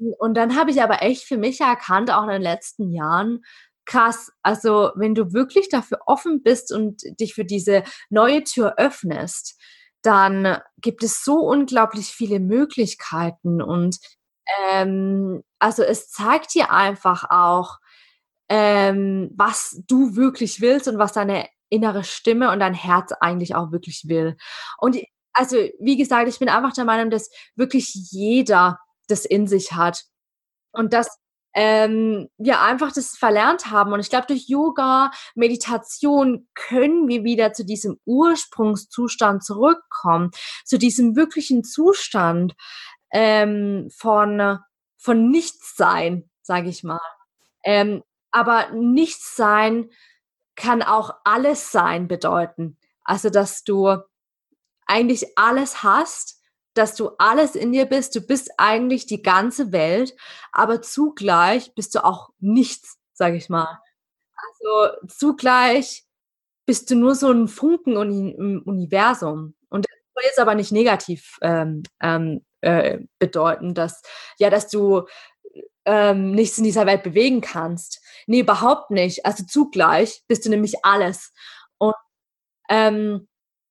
Ähm, 0.00 0.12
und 0.18 0.34
dann 0.34 0.56
habe 0.56 0.72
ich 0.72 0.82
aber 0.82 1.02
echt 1.02 1.24
für 1.24 1.36
mich 1.36 1.60
erkannt, 1.60 2.10
auch 2.10 2.24
in 2.24 2.30
den 2.30 2.42
letzten 2.42 2.90
Jahren, 2.90 3.44
krass, 3.84 4.32
also 4.42 4.90
wenn 4.96 5.14
du 5.14 5.32
wirklich 5.32 5.68
dafür 5.68 6.00
offen 6.06 6.42
bist 6.42 6.72
und 6.72 7.02
dich 7.20 7.34
für 7.34 7.44
diese 7.44 7.84
neue 8.10 8.42
Tür 8.42 8.74
öffnest, 8.76 9.56
dann 10.02 10.58
gibt 10.78 11.04
es 11.04 11.22
so 11.22 11.36
unglaublich 11.36 12.08
viele 12.08 12.40
Möglichkeiten 12.40 13.62
und 13.62 13.98
ähm, 14.70 15.42
also 15.58 15.82
es 15.82 16.10
zeigt 16.10 16.54
dir 16.54 16.70
einfach 16.70 17.24
auch, 17.30 17.78
ähm, 18.48 19.30
was 19.34 19.82
du 19.86 20.16
wirklich 20.16 20.60
willst 20.60 20.88
und 20.88 20.98
was 20.98 21.12
deine 21.12 21.48
innere 21.68 22.04
Stimme 22.04 22.50
und 22.50 22.60
dein 22.60 22.74
Herz 22.74 23.12
eigentlich 23.12 23.54
auch 23.54 23.72
wirklich 23.72 24.08
will. 24.08 24.36
Und 24.78 24.96
also, 25.34 25.56
wie 25.78 25.96
gesagt, 25.96 26.28
ich 26.28 26.38
bin 26.38 26.48
einfach 26.48 26.72
der 26.72 26.84
Meinung, 26.84 27.10
dass 27.10 27.30
wirklich 27.54 27.92
jeder 27.94 28.78
das 29.08 29.24
in 29.24 29.46
sich 29.46 29.72
hat. 29.72 30.04
Und 30.72 30.92
dass 30.92 31.18
ähm, 31.54 32.28
wir 32.36 32.60
einfach 32.60 32.92
das 32.92 33.16
verlernt 33.16 33.70
haben. 33.70 33.92
Und 33.92 34.00
ich 34.00 34.10
glaube, 34.10 34.26
durch 34.26 34.48
Yoga, 34.48 35.10
Meditation 35.34 36.46
können 36.54 37.08
wir 37.08 37.24
wieder 37.24 37.52
zu 37.52 37.64
diesem 37.64 37.98
Ursprungszustand 38.04 39.42
zurückkommen, 39.42 40.30
zu 40.64 40.78
diesem 40.78 41.16
wirklichen 41.16 41.64
Zustand 41.64 42.54
ähm, 43.10 43.88
von, 43.90 44.58
von 44.96 45.30
Nichtsein, 45.30 46.28
sage 46.42 46.68
ich 46.68 46.84
mal. 46.84 47.00
Ähm, 47.64 48.02
aber 48.30 48.70
Nichtsein 48.72 49.90
kann 50.54 50.82
auch 50.82 51.14
alles 51.24 51.72
sein 51.72 52.08
bedeuten. 52.08 52.76
Also, 53.04 53.30
dass 53.30 53.64
du 53.64 53.96
eigentlich 54.86 55.38
alles 55.38 55.82
hast, 55.82 56.38
dass 56.74 56.94
du 56.94 57.10
alles 57.18 57.54
in 57.54 57.72
dir 57.72 57.86
bist. 57.86 58.14
Du 58.14 58.20
bist 58.20 58.50
eigentlich 58.56 59.06
die 59.06 59.22
ganze 59.22 59.72
Welt, 59.72 60.14
aber 60.52 60.82
zugleich 60.82 61.74
bist 61.74 61.94
du 61.94 62.04
auch 62.04 62.30
nichts, 62.38 62.98
sage 63.12 63.36
ich 63.36 63.48
mal. 63.48 63.80
Also 64.36 65.08
zugleich 65.08 66.04
bist 66.66 66.90
du 66.90 66.96
nur 66.96 67.14
so 67.14 67.30
ein 67.30 67.48
Funken 67.48 67.96
im 67.96 68.62
Universum. 68.64 69.54
Und 69.68 69.86
soll 70.18 70.26
jetzt 70.26 70.38
aber 70.38 70.54
nicht 70.54 70.72
negativ 70.72 71.38
ähm, 71.42 71.82
ähm, 72.02 72.44
äh, 72.60 72.98
bedeuten, 73.18 73.74
dass 73.74 74.02
ja, 74.38 74.50
dass 74.50 74.68
du 74.68 75.06
ähm, 75.84 76.32
nichts 76.32 76.58
in 76.58 76.64
dieser 76.64 76.86
Welt 76.86 77.02
bewegen 77.02 77.40
kannst. 77.40 78.02
Nee, 78.26 78.40
überhaupt 78.40 78.90
nicht. 78.90 79.24
Also 79.24 79.44
zugleich 79.44 80.22
bist 80.28 80.44
du 80.44 80.50
nämlich 80.50 80.84
alles. 80.84 81.32
Und 81.78 81.94
ähm, 82.68 83.28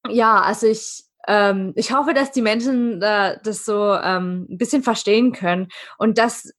ja, 0.10 0.42
also 0.42 0.68
ich, 0.68 1.04
ähm, 1.28 1.74
ich 1.76 1.94
hoffe, 1.94 2.14
dass 2.14 2.32
die 2.32 2.42
Menschen 2.42 3.02
äh, 3.02 3.38
das 3.44 3.66
so 3.66 3.94
ähm, 3.94 4.48
ein 4.50 4.58
bisschen 4.58 4.84
verstehen 4.84 5.34
können 5.34 5.68
und 5.98 6.18
dass 6.18 6.52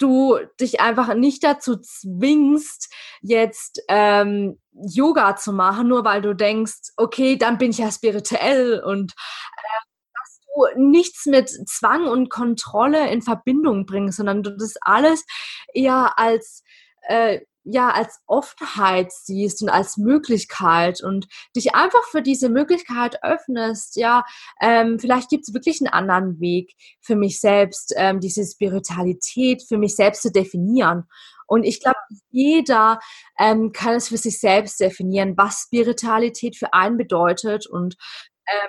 du 0.00 0.38
dich 0.58 0.80
einfach 0.80 1.14
nicht 1.14 1.44
dazu 1.44 1.76
zwingst, 1.76 2.92
jetzt 3.20 3.82
ähm, 3.88 4.58
Yoga 4.72 5.36
zu 5.36 5.52
machen, 5.52 5.88
nur 5.88 6.04
weil 6.04 6.22
du 6.22 6.34
denkst, 6.34 6.92
okay, 6.96 7.36
dann 7.36 7.58
bin 7.58 7.70
ich 7.70 7.78
ja 7.78 7.90
spirituell 7.90 8.80
und 8.80 9.12
äh, 9.12 10.76
nichts 10.76 11.26
mit 11.26 11.48
Zwang 11.68 12.06
und 12.06 12.28
Kontrolle 12.30 13.10
in 13.10 13.22
Verbindung 13.22 13.86
bringst, 13.86 14.18
sondern 14.18 14.42
du 14.42 14.56
das 14.56 14.74
alles 14.80 15.24
eher 15.72 16.18
als 16.18 16.62
äh, 17.02 17.40
ja 17.64 17.90
als 17.90 18.20
Offenheit 18.26 19.12
siehst 19.12 19.62
und 19.62 19.68
als 19.68 19.96
Möglichkeit 19.96 21.02
und 21.02 21.26
dich 21.54 21.74
einfach 21.74 22.04
für 22.04 22.22
diese 22.22 22.48
Möglichkeit 22.48 23.22
öffnest, 23.22 23.96
ja, 23.96 24.24
ähm, 24.60 24.98
vielleicht 24.98 25.28
gibt 25.30 25.46
es 25.46 25.54
wirklich 25.54 25.80
einen 25.80 25.92
anderen 25.92 26.40
Weg 26.40 26.74
für 27.00 27.16
mich 27.16 27.40
selbst, 27.40 27.92
ähm, 27.96 28.20
diese 28.20 28.44
Spiritualität 28.44 29.62
für 29.66 29.78
mich 29.78 29.94
selbst 29.96 30.22
zu 30.22 30.32
definieren. 30.32 31.04
Und 31.46 31.64
ich 31.64 31.80
glaube, 31.80 31.98
jeder 32.30 33.00
ähm, 33.38 33.72
kann 33.72 33.94
es 33.96 34.08
für 34.08 34.16
sich 34.16 34.38
selbst 34.38 34.78
definieren, 34.80 35.36
was 35.36 35.64
Spiritualität 35.66 36.56
für 36.56 36.72
einen 36.72 36.96
bedeutet 36.96 37.66
und 37.66 37.96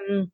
ähm, 0.08 0.32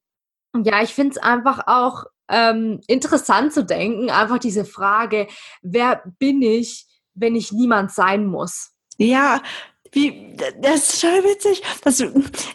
ja, 0.63 0.81
ich 0.81 0.93
finde 0.93 1.11
es 1.11 1.17
einfach 1.17 1.67
auch 1.67 2.05
ähm, 2.29 2.81
interessant 2.87 3.53
zu 3.53 3.63
denken, 3.63 4.09
einfach 4.09 4.39
diese 4.39 4.65
Frage, 4.65 5.27
wer 5.61 6.01
bin 6.19 6.41
ich, 6.41 6.87
wenn 7.17 7.36
ich 7.36 7.51
niemand 7.51 7.91
sein 7.91 8.25
muss? 8.25 8.71
Ja, 8.97 9.41
wie, 9.91 10.36
das 10.62 10.89
ist 10.89 11.01
schon 11.01 11.23
witzig. 11.23 11.62
Das, 11.84 12.01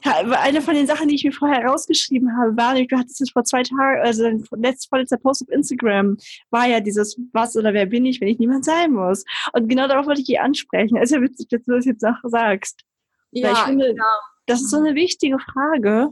eine 0.05 0.61
von 0.61 0.75
den 0.75 0.87
Sachen, 0.87 1.09
die 1.09 1.15
ich 1.15 1.25
mir 1.25 1.33
vorher 1.33 1.65
rausgeschrieben 1.65 2.37
habe, 2.37 2.57
war, 2.57 2.75
du 2.75 2.99
hattest 2.99 3.21
es 3.21 3.31
vor 3.31 3.45
zwei 3.45 3.63
Tagen, 3.63 4.01
also 4.03 4.25
dein 4.25 4.45
letzter, 4.57 4.89
vorletzter 4.89 5.17
Post 5.19 5.43
auf 5.43 5.49
Instagram, 5.49 6.17
war 6.51 6.67
ja 6.67 6.81
dieses, 6.81 7.19
was 7.33 7.57
oder 7.57 7.73
wer 7.73 7.87
bin 7.87 8.05
ich, 8.07 8.21
wenn 8.21 8.29
ich 8.29 8.39
niemand 8.39 8.65
sein 8.65 8.93
muss. 8.93 9.25
Und 9.53 9.69
genau 9.69 9.89
darauf 9.89 10.07
wollte 10.07 10.21
ich 10.21 10.27
dich 10.27 10.41
ansprechen. 10.41 10.97
Es 10.97 11.11
ist 11.11 11.17
ja 11.17 11.23
witzig, 11.23 11.49
dass 11.49 11.63
du 11.65 11.73
das 11.73 11.85
jetzt 11.85 12.05
auch 12.05 12.21
sagst. 12.25 12.83
Ja, 13.31 13.49
Weil 13.49 13.53
ich 13.55 13.61
finde, 13.61 13.87
genau. 13.89 14.05
das 14.47 14.61
ist 14.61 14.71
so 14.71 14.79
eine 14.79 14.95
wichtige 14.95 15.39
Frage. 15.39 16.11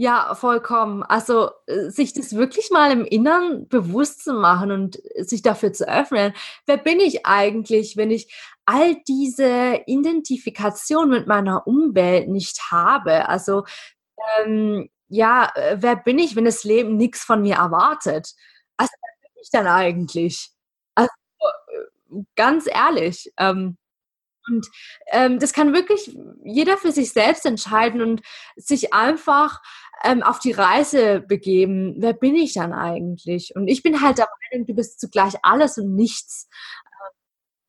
Ja, 0.00 0.36
vollkommen. 0.36 1.02
Also 1.02 1.50
äh, 1.66 1.90
sich 1.90 2.12
das 2.12 2.36
wirklich 2.36 2.70
mal 2.70 2.92
im 2.92 3.04
Innern 3.04 3.66
bewusst 3.66 4.22
zu 4.22 4.32
machen 4.32 4.70
und 4.70 5.02
sich 5.18 5.42
dafür 5.42 5.72
zu 5.72 5.88
öffnen. 5.88 6.32
Wer 6.66 6.76
bin 6.76 7.00
ich 7.00 7.26
eigentlich, 7.26 7.96
wenn 7.96 8.12
ich 8.12 8.32
all 8.64 8.94
diese 9.08 9.80
Identifikation 9.86 11.08
mit 11.10 11.26
meiner 11.26 11.66
Umwelt 11.66 12.28
nicht 12.28 12.70
habe? 12.70 13.28
Also 13.28 13.64
ähm, 14.40 14.88
ja, 15.08 15.50
äh, 15.56 15.78
wer 15.80 15.96
bin 15.96 16.20
ich, 16.20 16.36
wenn 16.36 16.44
das 16.44 16.64
Leben 16.64 16.96
nichts 16.96 17.24
von 17.24 17.42
mir 17.42 17.56
erwartet? 17.56 18.34
Also, 18.76 18.92
wer 19.00 19.30
bin 19.32 19.42
ich 19.42 19.50
dann 19.50 19.66
eigentlich? 19.66 20.50
Also, 20.94 21.10
äh, 22.10 22.22
ganz 22.36 22.66
ehrlich. 22.68 23.32
Ähm, 23.38 23.78
und 24.48 24.66
ähm, 25.12 25.38
das 25.38 25.52
kann 25.52 25.74
wirklich 25.74 26.16
jeder 26.44 26.76
für 26.78 26.92
sich 26.92 27.12
selbst 27.12 27.46
entscheiden 27.46 28.02
und 28.02 28.22
sich 28.56 28.94
einfach 28.94 29.60
ähm, 30.04 30.22
auf 30.22 30.38
die 30.38 30.52
Reise 30.52 31.20
begeben. 31.20 31.96
Wer 31.98 32.12
bin 32.12 32.36
ich 32.36 32.54
dann 32.54 32.72
eigentlich? 32.72 33.54
Und 33.54 33.68
ich 33.68 33.82
bin 33.82 34.00
halt 34.02 34.18
der 34.18 34.28
Meinung, 34.50 34.66
du 34.66 34.74
bist 34.74 35.00
zugleich 35.00 35.34
alles 35.42 35.78
und 35.78 35.94
nichts. 35.94 36.48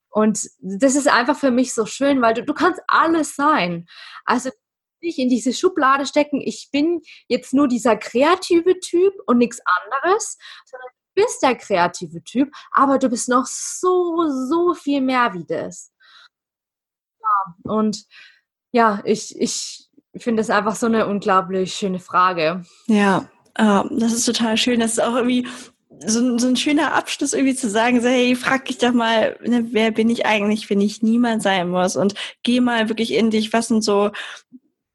Und 0.10 0.50
das 0.60 0.96
ist 0.96 1.08
einfach 1.08 1.38
für 1.38 1.52
mich 1.52 1.74
so 1.74 1.86
schön, 1.86 2.22
weil 2.22 2.34
du, 2.34 2.44
du 2.44 2.54
kannst 2.54 2.82
alles 2.88 3.36
sein. 3.36 3.88
Also 4.26 4.50
nicht 5.02 5.20
in 5.20 5.30
diese 5.30 5.54
Schublade 5.54 6.06
stecken, 6.06 6.42
ich 6.42 6.70
bin 6.72 7.02
jetzt 7.28 7.54
nur 7.54 7.68
dieser 7.68 7.96
kreative 7.96 8.80
Typ 8.80 9.14
und 9.28 9.38
nichts 9.38 9.62
anderes, 9.64 10.38
sondern 10.66 10.90
du 10.90 11.24
bist 11.24 11.42
der 11.42 11.56
kreative 11.56 12.24
Typ, 12.24 12.52
aber 12.72 13.00
du 13.00 13.10
bist 13.10 13.30
noch 13.30 13.46
so, 13.46 14.28
so 14.50 14.74
viel 14.74 15.02
mehr 15.02 15.34
wie 15.34 15.46
das. 15.46 15.94
Ja, 17.22 17.56
und 17.64 18.06
ja, 18.72 19.02
ich, 19.06 19.40
ich 19.40 19.89
finde 20.18 20.42
es 20.42 20.50
einfach 20.50 20.76
so 20.76 20.88
eine 20.88 21.08
unglaublich 21.08 21.74
schöne 21.74 22.00
Frage. 22.00 22.64
Ja, 22.88 23.30
uh, 23.60 23.84
das 23.92 24.14
ist 24.14 24.26
total 24.26 24.58
schön. 24.58 24.80
Das 24.80 24.94
ist 24.94 25.02
auch 25.02 25.16
irgendwie 25.16 25.48
so, 26.06 26.38
so 26.38 26.48
ein 26.48 26.56
schöner 26.56 26.94
Abschluss 26.94 27.34
irgendwie 27.34 27.56
zu 27.56 27.70
sagen, 27.70 28.02
so, 28.02 28.08
hey, 28.08 28.36
frag 28.36 28.66
dich 28.66 28.78
doch 28.78 28.94
mal, 28.94 29.38
ne, 29.44 29.68
wer 29.72 29.92
bin 29.92 30.10
ich 30.10 30.26
eigentlich, 30.26 30.70
wenn 30.70 30.82
ich 30.82 31.02
niemand 31.02 31.44
sein 31.44 31.70
muss 31.70 31.96
und 31.96 32.14
geh 32.44 32.62
mal 32.62 32.90
wirklich 32.90 33.14
in 33.14 33.32
dich, 33.32 33.52
was 33.54 33.68
sind 33.68 33.84
so 33.84 34.12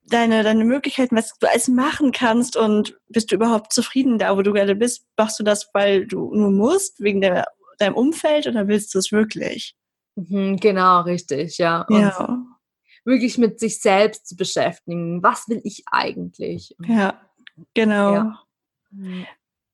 deine, 0.06 0.42
deine 0.42 0.64
Möglichkeiten, 0.64 1.16
was 1.16 1.36
du 1.38 1.48
alles 1.48 1.68
machen 1.68 2.12
kannst 2.12 2.56
und 2.56 2.98
bist 3.08 3.30
du 3.30 3.36
überhaupt 3.36 3.72
zufrieden 3.72 4.18
da, 4.18 4.36
wo 4.36 4.42
du 4.42 4.52
gerade 4.52 4.74
bist? 4.74 5.06
Machst 5.16 5.38
du 5.38 5.42
das, 5.42 5.68
weil 5.72 6.06
du 6.06 6.34
nur 6.34 6.50
musst, 6.50 7.00
wegen 7.00 7.20
der, 7.20 7.46
deinem 7.78 7.94
Umfeld 7.94 8.46
oder 8.46 8.68
willst 8.68 8.94
du 8.94 8.98
es 8.98 9.12
wirklich? 9.12 9.74
Mhm, 10.16 10.56
genau, 10.56 11.02
richtig, 11.02 11.58
ja. 11.58 11.82
Und 11.82 12.00
ja. 12.00 12.44
Wirklich 13.04 13.38
mit 13.38 13.60
sich 13.60 13.80
selbst 13.80 14.28
zu 14.28 14.36
beschäftigen. 14.36 15.22
Was 15.22 15.48
will 15.48 15.60
ich 15.64 15.84
eigentlich? 15.90 16.74
Ja, 16.86 17.20
genau. 17.74 18.14
Ja. 18.14 18.46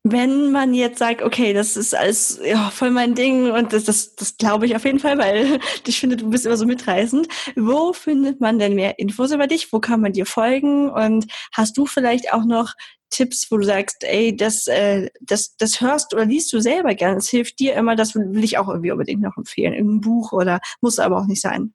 Wenn 0.03 0.51
man 0.51 0.73
jetzt 0.73 0.99
sagt, 0.99 1.21
okay, 1.21 1.53
das 1.53 1.77
ist 1.77 1.95
alles 1.95 2.40
ja, 2.43 2.71
voll 2.71 2.90
mein 2.90 3.14
Ding 3.14 3.51
und 3.51 3.75
das, 3.75 3.85
das, 3.85 4.14
das 4.16 4.38
glaube 4.38 4.64
ich 4.64 4.75
auf 4.75 4.87
jeden 4.87 4.99
Fall, 4.99 5.19
weil 5.19 5.61
ich 5.87 6.01
finde, 6.01 6.16
du 6.16 6.31
bist 6.31 6.47
immer 6.47 6.57
so 6.57 6.64
mitreißend. 6.64 7.29
Wo 7.55 7.93
findet 7.93 8.40
man 8.40 8.59
denn 8.59 8.75
mehr 8.75 8.99
Infos 8.99 9.31
über 9.31 9.47
dich? 9.47 9.73
Wo 9.73 9.79
kann 9.79 10.01
man 10.01 10.12
dir 10.12 10.25
folgen? 10.25 10.88
Und 10.88 11.27
hast 11.53 11.77
du 11.77 11.85
vielleicht 11.85 12.33
auch 12.33 12.45
noch 12.45 12.73
Tipps, 13.11 13.51
wo 13.51 13.59
du 13.59 13.64
sagst, 13.64 14.05
ey, 14.05 14.35
das, 14.35 14.66
äh, 14.69 15.11
das, 15.21 15.57
das 15.57 15.81
hörst 15.81 16.14
oder 16.14 16.25
liest 16.25 16.53
du 16.53 16.61
selber 16.61 16.95
gerne. 16.95 17.16
Das 17.16 17.29
hilft 17.29 17.59
dir 17.59 17.75
immer, 17.75 17.97
das 17.97 18.14
will 18.14 18.45
ich 18.45 18.57
auch 18.57 18.69
irgendwie 18.69 18.93
unbedingt 18.93 19.21
noch 19.21 19.37
empfehlen. 19.37 19.75
Irgendein 19.75 20.01
Buch 20.01 20.33
oder 20.33 20.61
muss 20.81 20.99
aber 20.99 21.19
auch 21.19 21.27
nicht 21.27 21.43
sein. 21.43 21.75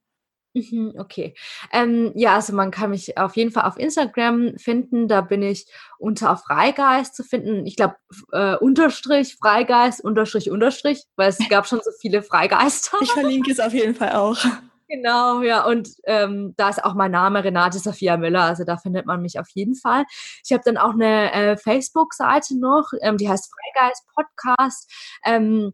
Mhm, 0.55 0.93
okay. 0.97 1.35
Ähm, 1.73 2.13
ja, 2.15 2.35
also 2.35 2.53
man 2.53 2.71
kann 2.71 2.91
mich 2.91 3.17
auf 3.17 3.35
jeden 3.35 3.51
Fall 3.51 3.65
auf 3.65 3.77
Instagram 3.77 4.57
finden. 4.57 5.09
Da 5.09 5.19
bin 5.19 5.43
ich 5.43 5.67
unter 5.99 6.37
Freigeist 6.37 7.13
zu 7.13 7.23
finden. 7.23 7.65
Ich 7.65 7.75
glaube, 7.75 7.95
äh, 8.31 8.55
Unterstrich, 8.55 9.35
Freigeist, 9.35 10.01
Unterstrich, 10.01 10.49
Unterstrich, 10.49 11.03
weil 11.17 11.27
es 11.27 11.39
gab 11.49 11.67
schon 11.67 11.81
so 11.83 11.91
viele 11.99 12.23
Freigeister. 12.23 12.97
Ich 13.01 13.11
verlinke 13.11 13.51
es 13.51 13.59
auf 13.59 13.73
jeden 13.73 13.95
Fall 13.95 14.13
auch. 14.13 14.37
Genau, 14.87 15.41
ja, 15.41 15.65
und 15.65 15.89
ähm, 16.03 16.53
da 16.57 16.69
ist 16.69 16.83
auch 16.83 16.93
mein 16.93 17.09
Name 17.09 17.43
Renate 17.43 17.79
Sophia 17.79 18.17
Müller, 18.17 18.43
also 18.43 18.65
da 18.65 18.77
findet 18.77 19.07
man 19.07 19.19
mich 19.19 19.39
auf 19.39 19.49
jeden 19.49 19.73
Fall. 19.73 20.05
Ich 20.43 20.53
habe 20.53 20.61
dann 20.63 20.77
auch 20.77 20.93
eine 20.93 21.33
äh, 21.33 21.57
Facebook-Seite 21.57 22.59
noch, 22.59 22.91
ähm, 23.01 23.17
die 23.17 23.27
heißt 23.27 23.51
Freigeist 23.51 24.05
Podcast. 24.13 24.91
Ähm, 25.25 25.73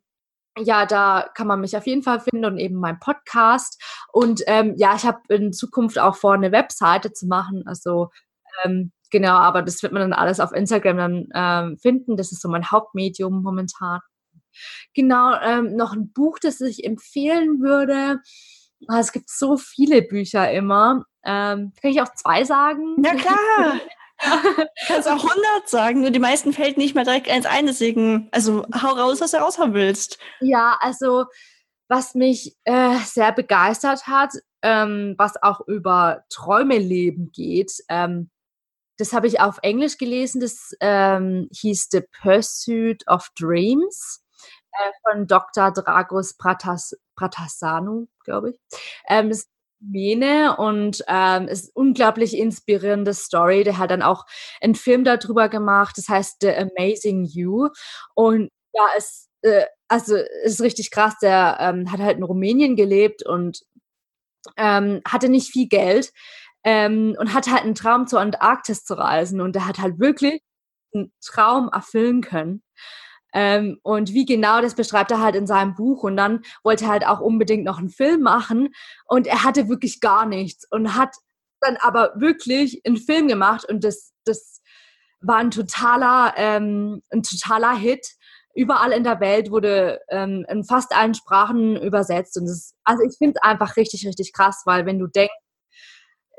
ja, 0.58 0.86
da 0.86 1.30
kann 1.34 1.48
man 1.48 1.62
mich 1.62 1.78
auf 1.78 1.88
jeden 1.88 2.04
Fall 2.04 2.20
finden 2.20 2.46
und 2.46 2.58
eben 2.58 2.76
mein 2.76 3.00
Podcast. 3.00 3.82
Und 4.12 4.42
ähm, 4.48 4.74
ja, 4.78 4.96
ich 4.96 5.06
habe 5.06 5.20
in 5.30 5.54
Zukunft 5.54 5.98
auch 5.98 6.16
vor, 6.16 6.34
eine 6.34 6.52
Webseite 6.52 7.14
zu 7.14 7.28
machen. 7.28 7.64
Also 7.66 8.10
ähm, 8.64 8.92
genau, 9.12 9.34
aber 9.34 9.62
das 9.62 9.82
wird 9.82 9.94
man 9.94 10.02
dann 10.02 10.14
alles 10.14 10.40
auf 10.40 10.52
Instagram 10.52 10.98
dann 10.98 11.28
ähm, 11.34 11.78
finden. 11.78 12.18
Das 12.18 12.32
ist 12.32 12.42
so 12.42 12.50
mein 12.50 12.70
Hauptmedium 12.70 13.42
momentan. 13.42 14.02
Genau, 14.94 15.34
ähm, 15.42 15.76
noch 15.76 15.94
ein 15.94 16.12
Buch, 16.12 16.38
das 16.40 16.60
ich 16.60 16.84
empfehlen 16.84 17.62
würde. 17.62 18.22
Ah, 18.88 19.00
es 19.00 19.12
gibt 19.12 19.30
so 19.30 19.58
viele 19.58 20.02
Bücher 20.02 20.52
immer. 20.52 21.06
Ähm, 21.24 21.72
kann 21.82 21.92
ich 21.92 22.02
auch 22.02 22.14
zwei 22.16 22.44
sagen? 22.44 22.96
Ja, 23.04 23.14
klar. 23.16 23.80
Kannst 24.88 25.07
auch 25.07 25.23
100 25.23 25.67
sagen, 25.67 26.01
nur 26.01 26.12
die 26.12 26.19
meisten 26.19 26.53
fällt 26.53 26.77
nicht 26.77 26.95
mehr 26.95 27.03
direkt 27.03 27.29
eins 27.29 27.45
ein, 27.45 27.65
deswegen, 27.65 28.29
also 28.31 28.65
hau 28.81 28.89
raus, 28.89 29.21
was 29.21 29.31
du 29.31 29.38
raushauen 29.38 29.73
willst. 29.73 30.19
Ja, 30.39 30.77
also 30.79 31.25
was 31.88 32.15
mich 32.15 32.55
äh, 32.63 32.97
sehr 32.99 33.31
begeistert 33.31 34.07
hat, 34.07 34.34
ähm, 34.62 35.15
was 35.17 35.41
auch 35.41 35.62
über 35.67 36.23
Träume 36.29 36.77
leben 36.77 37.31
geht, 37.34 37.71
ähm, 37.89 38.29
das 39.01 39.13
habe 39.13 39.25
ich 39.25 39.39
auf 39.39 39.57
Englisch 39.63 39.97
gelesen, 39.97 40.41
das 40.41 40.75
ähm, 40.79 41.49
hieß 41.51 41.89
The 41.91 42.01
Pursuit 42.21 43.03
of 43.07 43.29
Dreams 43.36 44.23
äh, 44.73 44.91
von 45.01 45.25
Dr. 45.25 45.71
Dragos 45.71 46.38
Pratas, 46.38 46.95
Pratasanu, 47.15 48.07
glaube 48.23 48.51
ich. 48.51 48.60
Ähm, 49.10 49.29
das 49.29 49.47
Mene 49.82 50.56
und 50.58 51.04
ähm, 51.08 51.48
ist 51.48 51.76
unglaublich 51.76 52.38
inspirierende 52.38 53.13
Story. 53.13 53.63
Der 53.63 53.78
hat 53.78 53.91
dann 53.91 54.02
auch 54.02 54.26
einen 54.62 54.76
Film 54.76 55.04
darüber 55.04 55.50
gemacht, 55.50 55.98
das 55.98 56.08
heißt 56.08 56.38
The 56.41 56.52
Amazing 56.56 57.26
You. 57.26 57.70
Und 58.15 58.50
ja, 58.74 58.84
es 58.98 59.30
äh, 59.41 59.65
also 59.88 60.15
ist 60.44 60.62
richtig 60.62 60.91
krass. 60.91 61.15
Der 61.22 61.58
ähm, 61.60 61.91
hat 61.91 62.00
halt 62.00 62.17
in 62.17 62.24
Rumänien 62.24 62.76
gelebt 62.76 63.26
und 63.26 63.62
ähm, 64.58 65.02
hatte 65.08 65.30
nicht 65.30 65.52
viel 65.52 65.67
Geld 65.67 66.12
ähm, 66.63 67.15
und 67.20 67.34
hatte 67.34 67.52
halt 67.52 67.63
einen 67.63 67.76
Traum 67.76 68.08
zur 68.08 68.22
Antarktis 68.22 68.84
zu 68.84 68.94
reisen 68.96 69.41
und 69.41 69.56
der 69.56 69.67
hat 69.67 69.80
halt 69.80 70.00
wirklich 70.00 70.41
einen 70.94 71.13
Traum 71.24 71.70
erfüllen 71.72 72.22
können. 72.22 72.63
Ähm, 73.34 73.80
und 73.84 74.13
wie 74.13 74.26
genau, 74.26 74.62
das 74.62 74.76
beschreibt 74.76 75.12
er 75.12 75.22
halt 75.22 75.36
in 75.36 75.48
seinem 75.48 75.76
Buch. 75.76 76.04
Und 76.04 76.17
dann 76.17 76.41
wollte 76.63 76.86
er 76.86 76.91
halt 76.91 77.08
auch 77.08 77.20
unbedingt 77.20 77.63
noch 77.63 77.80
einen 77.80 77.89
Film 77.89 78.22
machen. 78.22 78.70
Und 79.06 79.28
er 79.28 79.44
hatte 79.44 79.70
wirklich 79.70 80.00
gar 80.02 80.26
nichts 80.26 80.65
und 80.70 80.96
hat 80.96 81.15
dann 81.62 81.78
aber 81.78 82.13
wirklich 82.15 82.82
einen 82.86 82.98
Film 82.98 83.28
gemacht. 83.28 83.65
Und 83.65 83.84
das, 83.84 84.13
das 84.26 84.62
war 85.22 85.38
ein 85.38 85.52
totaler, 85.52 86.34
ähm, 86.38 87.02
ein 87.10 87.24
totaler 87.24 87.76
Hit. 87.76 88.08
Überall 88.54 88.91
in 88.91 89.06
der 89.06 89.22
Welt 89.22 89.50
wurde 89.50 90.02
ähm, 90.10 90.46
in 90.50 90.65
fast 90.65 90.94
allen 90.94 91.13
Sprachen 91.13 91.78
übersetzt. 91.78 92.38
Und 92.38 92.48
das, 92.48 92.74
also 92.84 93.04
ich 93.04 93.17
finde 93.17 93.36
es 93.38 93.44
einfach 93.44 93.78
richtig, 93.78 94.06
richtig 94.06 94.34
krass, 94.34 94.63
weil 94.65 94.86
wenn 94.86 95.00
du 95.00 95.08
denkst, 95.08 95.34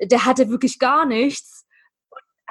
der 0.02 0.26
hatte 0.26 0.50
wirklich 0.50 0.78
gar 0.78 1.06
nichts 1.06 1.61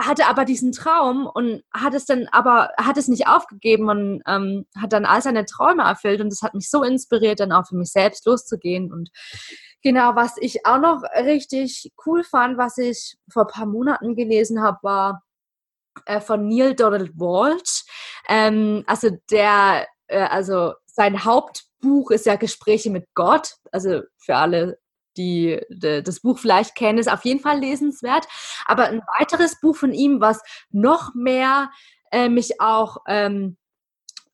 hatte 0.06 0.28
aber 0.28 0.46
diesen 0.46 0.72
Traum 0.72 1.28
und 1.28 1.64
hat 1.74 1.94
es 1.94 2.06
dann 2.06 2.28
aber, 2.32 2.72
hat 2.78 2.98
es 2.98 3.08
nicht 3.08 3.28
aufgegeben 3.28 3.90
und 3.90 4.22
ähm, 4.28 4.66
hat 4.80 4.94
dann 4.94 5.06
all 5.06 5.22
seine 5.22 5.46
Träume 5.46 5.84
erfüllt 5.84 6.22
und 6.22 6.32
das 6.32 6.42
hat 6.42 6.54
mich 6.54 6.70
so 6.70 6.84
inspiriert, 6.84 7.40
dann 7.40 7.52
auch 7.52 7.68
für 7.68 7.76
mich 7.76 7.92
selbst 7.92 8.26
loszugehen 8.26 8.92
und 8.92 9.10
genau, 9.84 10.16
was 10.16 10.36
ich 10.38 10.66
auch 10.66 10.80
noch 10.80 11.04
richtig 11.16 11.92
cool 12.06 12.24
fand, 12.24 12.58
was 12.58 12.78
ich 12.78 13.18
vor 13.32 13.44
ein 13.44 13.54
paar 13.54 13.66
Monaten 13.66 14.16
gelesen 14.16 14.62
habe, 14.62 14.80
war 14.82 15.24
äh, 16.06 16.22
von 16.22 16.48
Neil 16.48 16.76
Donald 16.76 17.12
Walsh, 17.16 17.84
ähm, 18.28 18.84
also 18.88 19.10
der, 19.30 19.88
äh, 20.08 20.24
also 20.24 20.74
sein 20.86 21.24
Hauptbuch 21.24 22.12
ist 22.12 22.26
ja 22.26 22.36
Gespräche 22.36 22.90
mit 22.90 23.08
Gott, 23.14 23.56
also 23.72 24.02
für 24.18 24.36
alle 24.36 24.80
die, 25.22 25.62
die, 25.70 26.04
das 26.04 26.22
Buch 26.22 26.40
vielleicht 26.40 26.76
kennen, 26.76 26.98
ist 26.98 27.12
auf 27.12 27.26
jeden 27.26 27.40
Fall 27.40 27.60
lesenswert. 27.60 28.28
Aber 28.66 28.86
ein 28.86 29.02
weiteres 29.20 29.60
Buch 29.60 29.76
von 29.76 29.94
ihm, 29.94 30.22
was 30.22 30.42
noch 30.70 31.14
mehr 31.14 31.70
äh, 32.12 32.30
mich 32.30 32.60
auch 32.60 32.98
ähm, 33.08 33.58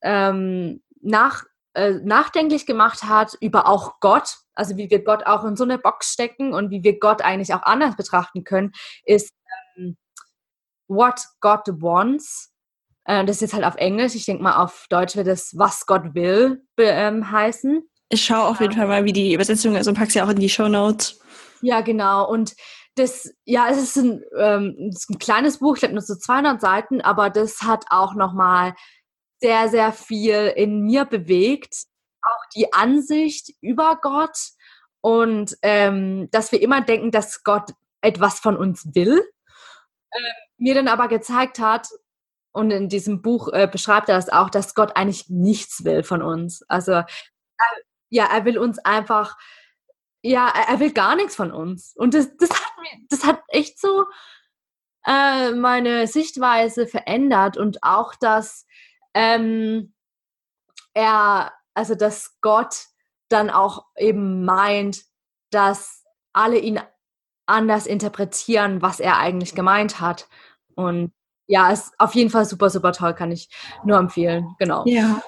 ähm, 0.01 0.81
nach, 1.01 1.43
äh, 1.73 1.93
nachdenklich 2.03 2.65
gemacht 2.65 3.03
hat 3.03 3.37
über 3.41 3.67
auch 3.67 3.99
Gott, 3.99 4.37
also 4.53 4.77
wie 4.77 4.89
wir 4.89 5.03
Gott 5.03 5.25
auch 5.25 5.43
in 5.43 5.55
so 5.55 5.63
eine 5.63 5.77
Box 5.77 6.13
stecken 6.13 6.53
und 6.53 6.71
wie 6.71 6.83
wir 6.83 6.99
Gott 6.99 7.21
eigentlich 7.21 7.53
auch 7.53 7.63
anders 7.63 7.95
betrachten 7.95 8.43
können, 8.43 8.71
ist 9.05 9.33
ähm, 9.77 9.97
What 10.87 11.19
God 11.41 11.67
Wants. 11.81 12.53
Äh, 13.05 13.25
das 13.25 13.37
ist 13.37 13.41
jetzt 13.41 13.53
halt 13.53 13.65
auf 13.65 13.75
Englisch. 13.75 14.15
Ich 14.15 14.25
denke 14.25 14.43
mal, 14.43 14.63
auf 14.63 14.87
Deutsch 14.89 15.15
wird 15.15 15.27
es 15.27 15.57
Was 15.57 15.85
Gott 15.85 16.15
will 16.15 16.63
ähm, 16.77 17.31
heißen. 17.31 17.87
Ich 18.09 18.23
schaue 18.23 18.47
auf 18.47 18.61
jeden 18.61 18.73
Fall 18.73 18.87
mal, 18.87 19.05
wie 19.05 19.13
die 19.13 19.33
Übersetzung 19.33 19.75
ist 19.75 19.87
und 19.87 19.95
pack's 19.95 20.13
ja 20.13 20.25
auch 20.25 20.29
in 20.29 20.39
die 20.39 20.49
Show 20.49 20.67
Notes. 20.67 21.19
Ja, 21.61 21.81
genau. 21.81 22.29
Und 22.29 22.55
das, 22.95 23.31
ja, 23.45 23.69
es 23.69 23.77
ist 23.77 23.97
ein, 23.97 24.23
ähm, 24.37 24.89
ist 24.91 25.09
ein 25.09 25.19
kleines 25.19 25.59
Buch, 25.59 25.75
ich 25.75 25.81
glaube 25.81 25.95
nur 25.95 26.01
so 26.01 26.15
200 26.15 26.61
Seiten, 26.61 27.01
aber 27.01 27.29
das 27.29 27.61
hat 27.61 27.85
auch 27.89 28.15
nochmal 28.15 28.73
sehr, 29.39 29.69
sehr 29.69 29.91
viel 29.91 30.53
in 30.55 30.81
mir 30.81 31.05
bewegt. 31.05 31.75
Auch 32.21 32.49
die 32.55 32.73
Ansicht 32.73 33.53
über 33.61 33.99
Gott 34.01 34.37
und 35.01 35.55
ähm, 35.61 36.29
dass 36.31 36.51
wir 36.51 36.61
immer 36.61 36.81
denken, 36.81 37.11
dass 37.11 37.43
Gott 37.43 37.71
etwas 38.01 38.39
von 38.39 38.57
uns 38.57 38.87
will. 38.95 39.23
Ähm, 40.13 40.23
mir 40.57 40.73
dann 40.73 40.87
aber 40.87 41.07
gezeigt 41.07 41.59
hat, 41.59 41.87
und 42.57 42.71
in 42.71 42.89
diesem 42.89 43.21
Buch 43.21 43.49
äh, 43.53 43.67
beschreibt 43.71 44.09
er 44.09 44.15
das 44.15 44.29
auch, 44.29 44.49
dass 44.49 44.73
Gott 44.73 44.97
eigentlich 44.97 45.29
nichts 45.29 45.83
will 45.83 46.01
von 46.01 46.23
uns. 46.23 46.63
Also 46.67 46.93
äh, 46.93 47.03
ja, 48.09 48.25
er 48.25 48.45
will 48.45 48.57
uns 48.57 48.79
einfach, 48.79 49.37
ja, 50.21 50.47
er 50.47 50.79
will 50.79 50.91
gar 50.91 51.15
nichts 51.15 51.35
von 51.35 51.51
uns. 51.51 51.93
Und 51.95 52.13
das, 52.13 52.35
das, 52.37 52.49
hat, 52.49 52.71
das 53.09 53.23
hat 53.25 53.41
echt 53.49 53.79
so 53.79 54.05
äh, 55.05 55.51
meine 55.51 56.07
Sichtweise 56.07 56.87
verändert 56.87 57.57
und 57.57 57.83
auch, 57.83 58.15
dass 58.15 58.65
ähm, 59.13 59.93
er, 60.93 61.53
also 61.73 61.95
dass 61.95 62.37
Gott 62.41 62.85
dann 63.29 63.49
auch 63.49 63.85
eben 63.97 64.45
meint, 64.45 65.03
dass 65.49 66.03
alle 66.33 66.57
ihn 66.57 66.79
anders 67.45 67.87
interpretieren, 67.87 68.81
was 68.81 68.99
er 68.99 69.17
eigentlich 69.17 69.55
gemeint 69.55 70.01
hat. 70.01 70.27
Und 70.75 71.13
ja, 71.47 71.71
ist 71.71 71.93
auf 71.97 72.13
jeden 72.13 72.29
Fall 72.29 72.45
super, 72.45 72.69
super 72.69 72.91
toll, 72.91 73.13
kann 73.13 73.31
ich 73.31 73.49
nur 73.85 73.97
empfehlen. 73.97 74.55
Genau. 74.59 74.83
Ja. 74.85 75.21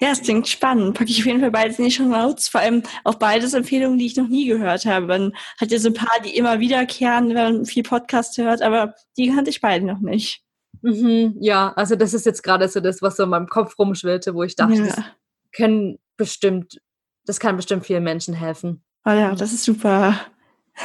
Ja, 0.00 0.10
es 0.12 0.22
klingt 0.22 0.48
spannend. 0.48 0.94
Packe 0.96 1.10
ich 1.10 1.20
auf 1.20 1.26
jeden 1.26 1.40
Fall 1.40 1.50
beides 1.50 1.78
in 1.78 1.84
die 1.84 1.90
Show 1.90 2.04
Notes. 2.04 2.48
Vor 2.48 2.60
allem 2.60 2.82
auch 3.04 3.16
beides 3.16 3.52
Empfehlungen, 3.52 3.98
die 3.98 4.06
ich 4.06 4.16
noch 4.16 4.28
nie 4.28 4.46
gehört 4.46 4.86
habe. 4.86 5.06
Man 5.06 5.34
hat 5.60 5.70
ja 5.70 5.78
so 5.78 5.88
ein 5.88 5.94
paar, 5.94 6.20
die 6.24 6.36
immer 6.36 6.58
wiederkehren, 6.58 7.28
wenn 7.28 7.34
man 7.34 7.64
viel 7.66 7.82
Podcast 7.82 8.38
hört, 8.38 8.62
aber 8.62 8.94
die 9.18 9.28
kannte 9.28 9.50
ich 9.50 9.60
beide 9.60 9.84
noch 9.84 10.00
nicht. 10.00 10.42
Mhm, 10.82 11.36
ja, 11.40 11.72
also 11.74 11.96
das 11.96 12.14
ist 12.14 12.24
jetzt 12.24 12.42
gerade 12.42 12.66
so 12.68 12.80
das, 12.80 13.02
was 13.02 13.16
so 13.16 13.24
in 13.24 13.28
meinem 13.28 13.48
Kopf 13.48 13.78
rumschwirrte, 13.78 14.34
wo 14.34 14.42
ich 14.42 14.56
dachte, 14.56 14.74
ja. 14.74 14.86
das 14.86 15.04
können 15.52 15.98
bestimmt, 16.16 16.80
das 17.26 17.38
kann 17.38 17.56
bestimmt 17.56 17.84
vielen 17.84 18.04
Menschen 18.04 18.32
helfen. 18.32 18.82
Oh 19.04 19.10
ja, 19.10 19.34
das 19.34 19.52
ist 19.52 19.64
super. 19.64 20.18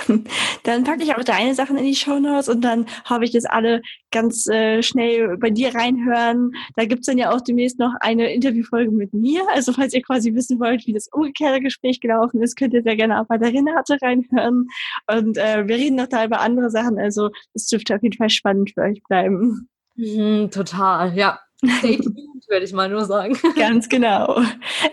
Dann 0.64 0.84
packe 0.84 1.04
ich 1.04 1.14
aber 1.14 1.24
deine 1.24 1.56
Sachen 1.56 1.78
in 1.78 1.86
die 1.86 1.96
Show 1.96 2.16
und 2.16 2.62
dann 2.62 2.86
hoffe 3.10 3.24
ich, 3.24 3.32
dass 3.32 3.46
alle 3.46 3.82
ganz 4.12 4.48
äh, 4.48 4.82
schnell 4.82 5.38
bei 5.38 5.50
dir 5.50 5.76
reinhören. 5.76 6.52
Da 6.76 6.86
gibt's 6.86 7.08
dann 7.08 7.18
ja 7.18 7.32
auch 7.32 7.42
demnächst 7.42 7.80
noch 7.80 7.94
eine 8.00 8.34
Interviewfolge 8.34 8.92
mit 8.92 9.14
mir. 9.14 9.44
Also 9.54 9.74
falls 9.74 9.94
ihr 9.94 10.02
quasi 10.02 10.34
wissen 10.34 10.60
wollt, 10.60 10.88
wie 10.88 10.94
das 10.94 11.08
umgekehrte 11.12 11.60
Gespräch 11.62 12.00
gelaufen 12.00 12.42
ist, 12.42 12.56
könnt 12.56 12.74
ihr 12.74 12.84
sehr 12.84 12.96
gerne 12.96 13.22
auch 13.22 13.28
bei 13.28 13.38
der 13.38 13.50
Renate 13.50 13.98
reinhören. 14.02 14.68
Und 15.12 15.38
äh, 15.38 15.68
wir 15.68 15.76
reden 15.76 15.98
noch 15.98 16.08
da 16.08 16.26
über 16.26 16.40
andere 16.40 16.70
Sachen. 16.70 16.98
Also 16.98 17.30
es 17.54 17.68
dürfte 17.68 17.96
auf 17.96 18.04
jeden 18.04 18.18
Fall 18.18 18.30
spannend 18.30 18.72
für 18.74 18.82
euch 18.82 19.02
bleiben. 19.08 19.70
Mhm, 19.96 20.50
total, 20.52 21.16
ja. 21.18 21.40
Würde 22.48 22.66
ich 22.66 22.74
mal 22.74 22.90
nur 22.90 23.06
sagen. 23.06 23.38
Ganz 23.56 23.90
genau. 23.90 24.42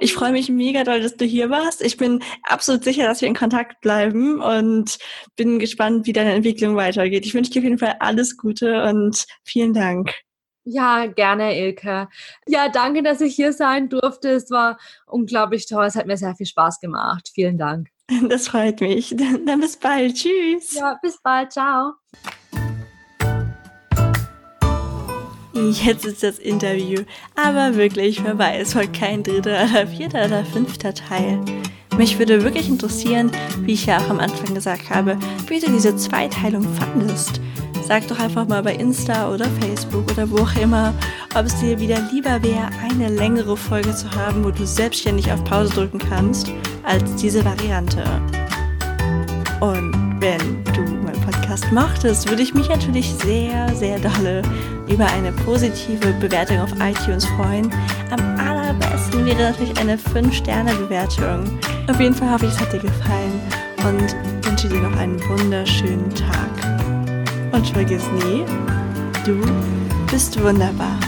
Ich 0.00 0.14
freue 0.14 0.32
mich 0.32 0.48
mega 0.48 0.84
doll, 0.84 1.00
dass 1.00 1.16
du 1.16 1.24
hier 1.24 1.50
warst. 1.50 1.82
Ich 1.82 1.96
bin 1.96 2.22
absolut 2.44 2.84
sicher, 2.84 3.04
dass 3.04 3.20
wir 3.20 3.28
in 3.28 3.34
Kontakt 3.34 3.80
bleiben 3.80 4.40
und 4.40 4.98
bin 5.36 5.58
gespannt, 5.58 6.06
wie 6.06 6.12
deine 6.12 6.32
Entwicklung 6.32 6.76
weitergeht. 6.76 7.26
Ich 7.26 7.34
wünsche 7.34 7.50
dir 7.50 7.60
auf 7.60 7.64
jeden 7.64 7.78
Fall 7.78 7.96
alles 8.00 8.36
Gute 8.36 8.82
und 8.84 9.26
vielen 9.44 9.74
Dank. 9.74 10.12
Ja, 10.64 11.06
gerne, 11.06 11.58
Ilke. 11.58 12.08
Ja, 12.46 12.68
danke, 12.68 13.02
dass 13.02 13.20
ich 13.20 13.34
hier 13.34 13.52
sein 13.52 13.88
durfte. 13.88 14.30
Es 14.30 14.50
war 14.50 14.78
unglaublich 15.06 15.66
toll. 15.66 15.84
Es 15.86 15.96
hat 15.96 16.06
mir 16.06 16.16
sehr 16.16 16.36
viel 16.36 16.46
Spaß 16.46 16.78
gemacht. 16.78 17.30
Vielen 17.34 17.58
Dank. 17.58 17.88
Das 18.28 18.48
freut 18.48 18.80
mich. 18.80 19.14
Dann 19.16 19.60
bis 19.60 19.76
bald. 19.76 20.14
Tschüss. 20.14 20.74
Ja, 20.74 20.98
bis 21.02 21.20
bald. 21.22 21.52
Ciao. 21.52 21.94
Jetzt 25.54 26.06
ist 26.06 26.22
das 26.22 26.38
Interview 26.38 27.02
aber 27.34 27.76
wirklich 27.76 28.20
vorbei. 28.20 28.58
Es 28.60 28.72
folgt 28.72 28.98
kein 28.98 29.22
dritter 29.22 29.66
oder 29.70 29.86
vierter 29.86 30.24
oder 30.24 30.44
fünfter 30.44 30.94
Teil. 30.94 31.40
Mich 31.98 32.18
würde 32.18 32.42
wirklich 32.42 32.68
interessieren, 32.68 33.30
wie 33.60 33.74
ich 33.74 33.86
ja 33.86 33.98
auch 33.98 34.08
am 34.08 34.18
Anfang 34.18 34.54
gesagt 34.54 34.88
habe, 34.88 35.18
wie 35.48 35.60
du 35.60 35.70
diese 35.70 35.94
Zweiteilung 35.94 36.66
fandest. 36.74 37.40
Sag 37.86 38.08
doch 38.08 38.18
einfach 38.18 38.48
mal 38.48 38.62
bei 38.62 38.74
Insta 38.74 39.30
oder 39.32 39.44
Facebook 39.60 40.10
oder 40.12 40.30
wo 40.30 40.38
auch 40.38 40.56
immer, 40.56 40.94
ob 41.34 41.46
es 41.46 41.60
dir 41.60 41.78
wieder 41.78 41.98
lieber 42.12 42.42
wäre, 42.42 42.70
eine 42.88 43.08
längere 43.08 43.56
Folge 43.56 43.94
zu 43.94 44.10
haben, 44.12 44.44
wo 44.44 44.50
du 44.50 44.66
selbstständig 44.66 45.30
auf 45.30 45.44
Pause 45.44 45.74
drücken 45.74 45.98
kannst, 45.98 46.50
als 46.84 47.14
diese 47.16 47.44
Variante. 47.44 48.02
Und 49.60 50.16
wenn 50.20 50.64
du 50.72 50.81
Podcast 51.52 51.70
mochtest, 51.70 52.30
würde 52.30 52.42
ich 52.42 52.54
mich 52.54 52.70
natürlich 52.70 53.12
sehr, 53.12 53.74
sehr 53.74 53.98
dolle 53.98 54.40
über 54.88 55.04
eine 55.04 55.32
positive 55.32 56.14
Bewertung 56.14 56.60
auf 56.60 56.70
iTunes 56.80 57.26
freuen. 57.26 57.70
Am 58.10 58.40
allerbesten 58.40 59.26
wäre 59.26 59.50
natürlich 59.50 59.78
eine 59.78 59.98
5-Sterne-Bewertung. 59.98 61.44
Auf 61.88 62.00
jeden 62.00 62.14
Fall 62.14 62.32
hoffe 62.32 62.46
ich, 62.46 62.52
es 62.52 62.58
hat 62.58 62.72
dir 62.72 62.78
gefallen 62.78 63.40
und 63.84 64.46
wünsche 64.46 64.68
dir 64.68 64.80
noch 64.80 64.96
einen 64.96 65.20
wunderschönen 65.28 66.08
Tag. 66.14 67.52
Und 67.52 67.66
vergiss 67.68 68.04
nie, 68.12 68.44
du 69.26 69.38
bist 70.10 70.42
wunderbar. 70.42 71.01